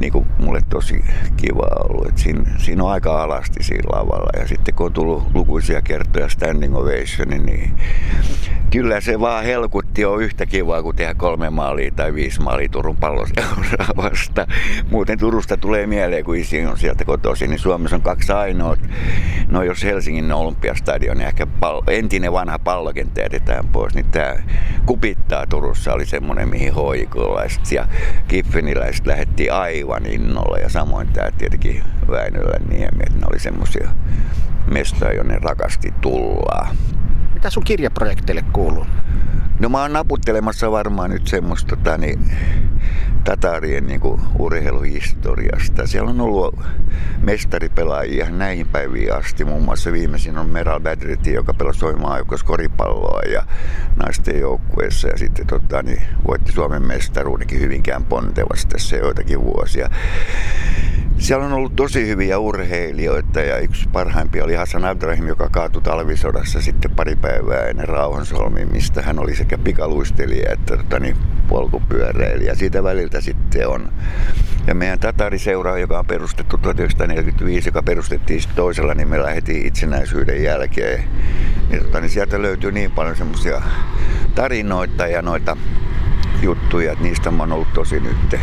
niin 0.01 0.13
kuin 0.13 0.27
mulle 0.39 0.61
tosi 0.71 1.05
kiva 1.37 1.67
ollut. 1.89 2.09
Et 2.09 2.19
siinä, 2.19 2.51
siinä 2.59 2.85
on 2.85 2.91
aika 2.91 3.23
alasti 3.23 3.63
siinä 3.63 3.89
lavalla. 3.93 4.41
Ja 4.41 4.49
sitten 4.49 4.75
kun 4.75 4.87
on 4.87 4.93
tullut 4.93 5.27
lukuisia 5.35 5.83
kertoja 5.83 6.29
standing 6.29 6.77
ovation, 6.77 7.29
niin 7.29 7.77
kyllä 8.71 9.01
se 9.01 9.21
vaan 9.21 9.45
helkutti 9.45 10.05
on 10.05 10.23
yhtä 10.23 10.47
kivaa 10.47 10.83
kuin 10.83 10.97
tehdä 10.97 11.15
kolme 11.15 11.51
maalia 11.51 11.91
tai 11.97 12.15
viisi 12.15 12.41
maalia 12.41 12.69
Turun 12.69 12.97
palloseuraa 12.97 13.89
vasta. 14.03 14.47
Muuten 14.91 15.19
Turusta 15.19 15.57
tulee 15.57 15.87
mieleen, 15.87 16.25
kun 16.25 16.37
isi 16.37 16.67
on 16.67 16.79
sieltä 16.79 17.05
kotoisin, 17.05 17.51
niin 17.51 17.59
Suomessa 17.59 17.97
on 17.97 18.03
kaksi 18.03 18.33
ainoa. 18.33 18.77
No 19.49 19.63
jos 19.63 19.85
Helsingin 19.85 20.33
olympiastadion 20.33 21.17
niin 21.17 21.27
ehkä 21.27 21.47
pallo, 21.47 21.83
entinen 21.87 22.33
vanha 22.33 22.59
pallokenttä 22.59 23.21
jätetään 23.21 23.69
pois, 23.69 23.95
niin 23.95 24.07
tämä 24.07 24.35
kupittaa 24.87 25.47
Turussa 25.47 25.93
oli 25.93 26.07
semmoinen, 26.07 26.49
mihin 26.49 26.75
hoikolaiset 26.75 27.73
ja 27.73 27.89
kiffeniläiset 28.29 29.07
lähettiin 29.07 29.53
aivan 29.53 29.90
aivan 29.95 30.13
innolla. 30.13 30.59
Ja 30.59 30.69
samoin 30.69 31.09
tämä 31.09 31.31
tietenkin 31.31 31.83
Väinölän 32.11 32.63
niemi, 32.69 33.03
että 33.07 33.19
ne 33.19 33.27
oli 33.31 33.39
semmoisia 33.39 33.91
mestoja, 34.67 35.13
jonne 35.13 35.39
rakasti 35.39 35.95
tullaa. 36.01 36.75
Mitä 37.35 37.51
sun 37.51 37.65
kirjaprojekteille 37.65 38.45
kuuluu? 38.53 38.87
No 39.61 39.69
mä 39.69 39.81
oon 39.81 39.93
naputtelemassa 39.93 40.71
varmaan 40.71 41.11
nyt 41.11 41.27
semmoista 41.27 41.77
tota, 41.77 41.99
niin, 41.99 42.33
Tatarien 43.25 43.87
niin 43.87 44.01
kuin, 44.01 44.21
urheiluhistoriasta. 44.39 45.87
Siellä 45.87 46.11
on 46.11 46.21
ollut 46.21 46.61
mestaripelaajia 47.23 48.31
näihin 48.31 48.69
päiviin 48.69 49.15
asti. 49.15 49.45
Muun 49.45 49.63
muassa 49.63 49.93
viimeisin 49.93 50.39
on 50.39 50.49
Meral 50.49 50.81
Badriti, 50.81 51.33
joka 51.33 51.55
pelasi 51.55 51.79
soimaan 51.79 52.27
koripalloa 52.45 53.23
ja 53.23 53.45
naisten 53.97 54.41
joukkueessa. 54.41 55.09
Ja 55.09 55.19
sitten 55.19 55.47
tota, 55.47 55.83
niin, 55.83 56.03
voitti 56.29 56.53
Suomen 56.53 56.83
mestaruudenkin 56.83 57.61
hyvinkään 57.61 58.05
pontevasti 58.05 58.69
tässä 58.73 58.97
joitakin 58.97 59.45
vuosia. 59.45 59.91
Siellä 61.21 61.47
on 61.47 61.53
ollut 61.53 61.77
tosi 61.77 62.07
hyviä 62.07 62.39
urheilijoita 62.39 63.41
ja 63.41 63.59
yksi 63.59 63.89
parhaimpia 63.93 64.45
oli 64.45 64.55
Hassan 64.55 64.85
Abdrahim, 64.85 65.27
joka 65.27 65.49
kaatui 65.49 65.83
talvisodassa 65.83 66.61
sitten 66.61 66.91
pari 66.91 67.17
päivää 67.17 67.67
ennen 67.67 67.89
mistä 68.73 69.03
Hän 69.03 69.19
oli 69.19 69.37
sekä 69.37 69.59
pikaluistelija 69.59 70.53
että 70.53 70.77
tota, 70.77 70.99
niin, 70.99 71.17
polkupyöräilijä. 71.49 72.55
Siitä 72.55 72.83
väliltä 72.83 73.21
sitten 73.21 73.69
on. 73.69 73.93
Ja 74.67 74.75
meidän 74.75 74.99
Tatariseura, 74.99 75.79
joka 75.79 75.99
on 75.99 76.07
perustettu 76.07 76.59
1945, 76.59 77.69
joka 77.69 77.83
perustettiin 77.83 78.43
toisella 78.55 78.95
nimellä 78.95 79.31
heti 79.31 79.67
itsenäisyyden 79.67 80.43
jälkeen 80.43 81.05
Niin, 81.71 81.83
tota, 81.83 82.01
niin 82.01 82.11
sieltä 82.11 82.43
löytyy 82.43 82.73
niin 82.73 82.91
paljon 82.91 83.17
semmoisia 83.17 83.63
tarinoita 84.35 85.07
ja 85.07 85.23
noita 85.23 85.57
juttuja, 86.43 86.93
että 86.93 87.05
niistä 87.05 87.31
mä 87.31 87.43
oon 87.43 87.53
ollut 87.53 87.73
tosi 87.73 88.01
nyt 88.01 88.41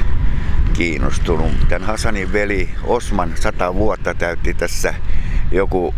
kiinnostunut. 0.74 1.52
Tämän 1.70 1.88
Hasanin 1.88 2.34
veli 2.34 2.70
Osman 2.84 3.32
100 3.36 3.74
vuotta 3.74 4.14
täytti 4.14 4.54
tässä 4.54 4.94
joku 5.52 5.94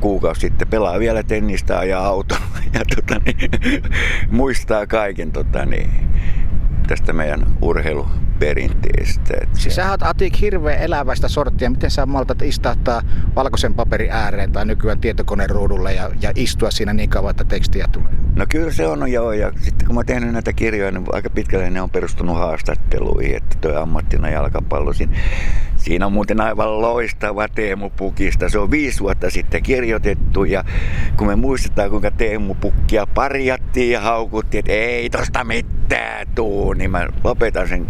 kuukausi 0.00 0.40
sitten 0.40 0.68
pelaa 0.68 0.98
vielä 0.98 1.22
tennistä 1.22 1.84
ja 1.84 2.00
auto 2.00 2.34
ja 2.74 2.80
tota, 2.96 3.20
niin, 3.24 3.50
muistaa 4.30 4.86
kaiken 4.86 5.32
tota, 5.32 5.66
niin, 5.66 5.90
tästä 6.88 7.12
meidän 7.12 7.46
urheiluperinteestä. 7.62 9.34
Siis 9.52 9.74
sä 9.74 9.90
oot 9.90 10.02
Atik 10.02 10.40
hirveän 10.40 10.78
eläväistä 10.78 11.28
sorttia. 11.28 11.70
Miten 11.70 11.90
sä 11.90 12.06
maltat 12.06 12.42
istahtaa 12.42 13.02
valkoisen 13.36 13.74
paperin 13.74 14.10
ääreen 14.10 14.52
tai 14.52 14.66
nykyään 14.66 15.00
tietokoneen 15.00 15.50
ruudulle 15.50 15.94
ja, 15.94 16.10
ja 16.20 16.32
istua 16.34 16.70
siinä 16.70 16.92
niin 16.92 17.10
kauan, 17.10 17.30
että 17.30 17.44
tekstiä 17.44 17.86
tulee? 17.92 18.25
No 18.36 18.46
kyllä 18.48 18.72
se 18.72 18.86
on 18.86 19.12
joo. 19.12 19.32
Ja 19.32 19.52
sitten 19.60 19.86
kun 19.86 19.94
mä 19.94 19.98
oon 19.98 20.06
tehnyt 20.06 20.32
näitä 20.32 20.52
kirjoja, 20.52 20.90
niin 20.90 21.04
aika 21.12 21.30
pitkälle 21.30 21.70
ne 21.70 21.80
on 21.82 21.90
perustunut 21.90 22.36
haastatteluihin. 22.36 23.36
Että 23.36 23.56
toi 23.60 23.76
ammattina 23.76 24.30
jalkapallo. 24.30 24.92
Siinä 25.76 26.06
on 26.06 26.12
muuten 26.12 26.40
aivan 26.40 26.80
loistava 26.80 27.48
Teemu 27.48 27.90
Pukista. 27.90 28.48
Se 28.48 28.58
on 28.58 28.70
viisi 28.70 29.00
vuotta 29.00 29.30
sitten 29.30 29.62
kirjoitettu 29.62 30.44
ja 30.44 30.64
kun 31.16 31.26
me 31.26 31.36
muistetaan 31.36 31.90
kuinka 31.90 32.10
Teemu 32.10 32.54
Pukkia 32.54 33.06
parjattiin 33.06 33.90
ja 33.90 34.00
haukuttiin, 34.00 34.58
että 34.58 34.72
ei 34.72 35.10
tosta 35.10 35.44
mitään 35.44 36.26
tuu, 36.34 36.72
niin 36.72 36.90
mä 36.90 37.08
lopetan 37.24 37.68
sen 37.68 37.86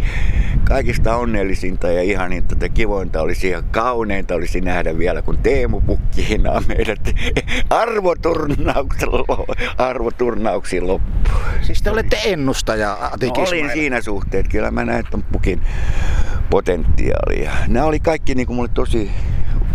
kaikista 0.63 1.15
onnellisinta 1.15 1.91
ja 1.91 2.03
ihaninta 2.03 2.53
että 2.53 2.69
kivointa 2.69 3.21
olisi 3.21 3.49
ja 3.49 3.61
kauneinta 3.61 4.35
olisi 4.35 4.61
nähdä 4.61 4.97
vielä, 4.97 5.21
kun 5.21 5.37
Teemu 5.37 5.81
Pukki 5.81 6.29
hinaa 6.29 6.61
meidät 6.67 7.15
arvoturnauksiin 10.37 10.87
loppuun. 10.87 11.37
Siis 11.61 11.81
te 11.81 11.91
olette 11.91 12.17
ennustaja, 12.25 12.97
no, 13.21 13.43
Olin 13.47 13.71
siinä 13.73 14.01
suhteet, 14.01 14.47
kyllä 14.47 14.71
mä 14.71 14.85
näen 14.85 15.03
ton 15.11 15.23
Pukin 15.23 15.61
potentiaalia. 16.49 17.51
Nämä 17.67 17.85
oli 17.85 17.99
kaikki 17.99 18.35
niin 18.35 18.47
kuin 18.47 18.55
mulle 18.55 18.69
tosi 18.73 19.11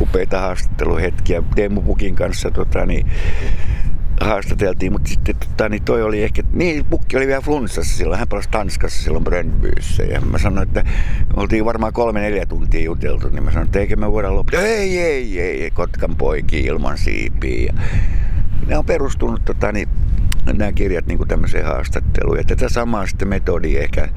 upeita 0.01 0.41
haastatteluhetkiä 0.41 1.43
Teemu 1.55 1.83
Pukin 1.83 2.15
kanssa. 2.15 2.51
Tota, 2.51 2.87
niin, 2.87 3.07
haastateltiin, 4.21 4.93
mutta 4.93 5.09
sitten 5.09 5.37
tota, 5.37 5.69
niin 5.69 5.83
toi 5.83 6.03
oli 6.03 6.23
ehkä, 6.23 6.43
niin 6.53 6.85
Pukki 6.85 7.17
oli 7.17 7.27
vielä 7.27 7.41
flunssassa 7.41 7.97
silloin, 7.97 8.19
hän 8.19 8.29
palasi 8.29 8.49
Tanskassa 8.51 9.03
silloin 9.03 9.25
Brönnbyssä 9.25 10.03
ja 10.03 10.21
mä 10.21 10.39
sanoin, 10.39 10.69
että 10.69 10.83
me 10.83 11.43
oltiin 11.43 11.65
varmaan 11.65 11.93
kolme 11.93 12.21
neljä 12.21 12.47
tuntia 12.47 12.85
juteltu, 12.85 13.29
niin 13.29 13.45
mä 13.45 13.51
sanoin, 13.51 13.67
että 13.67 13.79
eikö 13.79 13.97
me 13.97 14.13
voida 14.13 14.35
lopettaa, 14.35 14.67
ei, 14.67 14.99
ei, 14.99 15.41
ei, 15.41 15.71
Kotkan 15.71 16.17
poiki 16.17 16.61
ilman 16.61 16.99
siipiä. 16.99 17.63
Ja 17.67 17.73
ne 18.67 18.79
on 18.79 18.85
perustunut 18.85 19.45
tota, 19.45 19.73
niin, 19.73 19.89
nämä 20.53 20.73
kirjat 20.73 21.07
niin 21.07 21.29
tämmöiseen 21.29 21.67
haastatteluun 21.67 22.39
ja 22.39 22.45
tätä 22.45 22.69
samaa 22.69 23.07
sitten 23.07 23.29
metodia 23.29 23.83
ehkä 23.83 24.09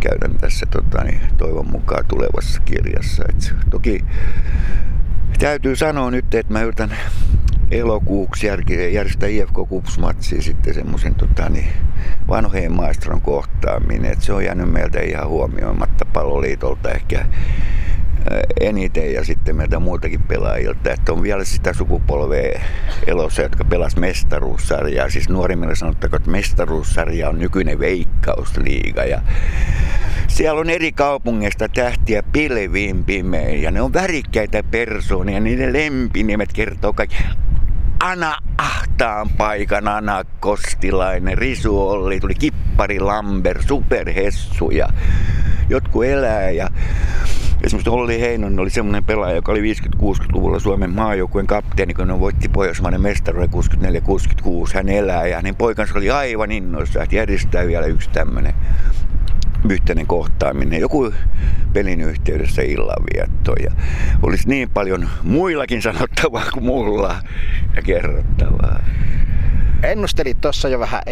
käytän 0.00 0.34
tässä 0.38 0.66
tota, 0.66 1.04
niin, 1.04 1.20
toivon 1.36 1.70
mukaan 1.70 2.04
tulevassa 2.08 2.60
kirjassa. 2.60 3.24
Et 3.28 3.54
toki 3.70 4.04
täytyy 5.38 5.76
sanoa 5.76 6.10
nyt, 6.10 6.34
että 6.34 6.52
mä 6.52 6.62
yritän 6.62 6.96
elokuuksi 7.70 8.46
järjestää 8.92 9.28
IFK 9.28 9.54
Kupsmatsi 9.68 10.42
sitten 10.42 10.74
semmoisen 10.74 11.14
tota, 11.14 11.48
niin, 11.48 11.68
vanhojen 12.28 12.72
maestron 12.72 13.20
kohtaaminen. 13.20 14.12
Et 14.12 14.22
se 14.22 14.32
on 14.32 14.44
jäänyt 14.44 14.72
meiltä 14.72 15.00
ihan 15.00 15.28
huomioimatta 15.28 16.04
palloliitolta 16.04 16.90
ehkä 16.90 17.26
eniten 18.60 19.14
ja 19.14 19.24
sitten 19.24 19.56
meiltä 19.56 19.78
muiltakin 19.78 20.22
pelaajilta, 20.22 20.92
että 20.92 21.12
on 21.12 21.22
vielä 21.22 21.44
sitä 21.44 21.72
sukupolvea 21.72 22.60
elossa, 23.06 23.42
jotka 23.42 23.64
pelas 23.64 23.96
mestaruussarjaa. 23.96 25.10
Siis 25.10 25.28
nuorimmille 25.28 25.74
sanottakoon, 25.74 26.20
että 26.20 26.30
mestaruussarja 26.30 27.28
on 27.28 27.38
nykyinen 27.38 27.78
veikkausliiga 27.78 29.04
ja 29.04 29.22
siellä 30.28 30.60
on 30.60 30.70
eri 30.70 30.92
kaupungeista 30.92 31.68
tähtiä 31.68 32.22
pilviin 32.22 33.04
pimein 33.04 33.62
ja 33.62 33.70
ne 33.70 33.82
on 33.82 33.92
värikkäitä 33.92 34.62
persoonia, 34.62 35.40
niiden 35.40 35.72
lempinimet 35.72 36.52
kertoo 36.52 36.92
kaikki. 36.92 37.24
Ana 38.00 38.36
Ahtaan 38.58 39.30
paikan 39.30 39.88
Ana 39.88 40.24
Kostilainen, 40.40 41.38
Risu 41.38 41.88
Olli, 41.88 42.20
tuli 42.20 42.34
Kippari 42.34 43.00
Lamber, 43.00 43.62
Superhessu 43.62 44.70
ja 44.70 44.88
jotkut 45.68 46.04
elää 46.04 46.50
ja 46.50 46.68
Esimerkiksi 47.62 47.90
Olli 47.90 48.20
Heinonen 48.20 48.58
oli 48.58 48.70
semmoinen 48.70 49.04
pelaaja, 49.04 49.34
joka 49.36 49.52
oli 49.52 49.72
50-60-luvulla 49.72 50.58
Suomen 50.58 50.90
maajoukkueen 50.90 51.46
kapteeni, 51.46 51.94
kun 51.94 52.08
ne 52.08 52.20
voitti 52.20 52.48
Pohjoismainen 52.48 53.00
mestaruuden 53.00 53.50
64-66. 53.50 54.74
Hän 54.74 54.88
elää 54.88 55.26
ja 55.26 55.36
hänen 55.36 55.56
poikansa 55.56 55.98
oli 55.98 56.10
aivan 56.10 56.52
innoissa, 56.52 57.02
että 57.02 57.16
järjestää 57.16 57.66
vielä 57.66 57.86
yksi 57.86 58.10
tämmöinen 58.10 58.54
yhteinen 59.70 60.06
kohtaaminen, 60.06 60.80
joku 60.80 61.12
pelin 61.72 62.00
yhteydessä 62.00 62.62
illanvietto. 62.62 63.52
Ja 63.62 63.70
olisi 64.22 64.48
niin 64.48 64.70
paljon 64.70 65.08
muillakin 65.22 65.82
sanottavaa 65.82 66.50
kuin 66.52 66.64
mulla 66.64 67.16
ja 67.76 67.82
kerrottavaa. 67.82 68.80
Ennustelit 69.82 70.40
tuossa 70.40 70.68
jo 70.68 70.78
vähän 70.78 71.02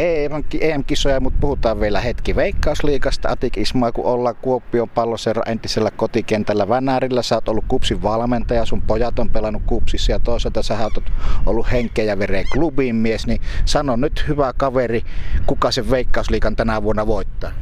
EM-kisoja, 0.60 1.20
mutta 1.20 1.38
puhutaan 1.40 1.80
vielä 1.80 2.00
hetki 2.00 2.36
Veikkausliikasta. 2.36 3.28
Atik 3.28 3.56
Ismaa, 3.56 3.92
kun 3.92 4.04
ollaan 4.04 4.36
Kuopion 4.36 4.88
palloseuran 4.88 5.48
entisellä 5.48 5.90
kotikentällä 5.90 6.68
Vänärillä. 6.68 7.22
Sä 7.22 7.34
oot 7.34 7.48
ollut 7.48 7.64
Kupsin 7.68 8.02
valmentaja, 8.02 8.64
sun 8.64 8.82
pojat 8.82 9.18
on 9.18 9.30
pelannut 9.30 9.62
Kupsissa 9.66 10.12
ja 10.12 10.18
toisaalta 10.18 10.62
sä 10.62 10.78
oot 10.82 11.02
ollut 11.46 11.72
henkeä 11.72 12.04
ja 12.04 12.18
vereen 12.18 12.44
klubin 12.52 12.96
mies. 12.96 13.26
Niin 13.26 13.40
sano 13.64 13.96
nyt 13.96 14.24
hyvä 14.28 14.52
kaveri, 14.56 15.02
kuka 15.46 15.70
sen 15.70 15.90
Veikkausliikan 15.90 16.56
tänä 16.56 16.82
vuonna 16.82 17.06
voittaa? 17.06 17.52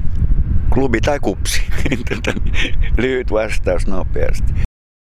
Klubi 0.71 1.01
tai 1.01 1.21
kupsi? 1.21 1.63
Lyhyt 2.99 3.33
vastaus 3.33 3.87
nopeasti. 3.87 4.65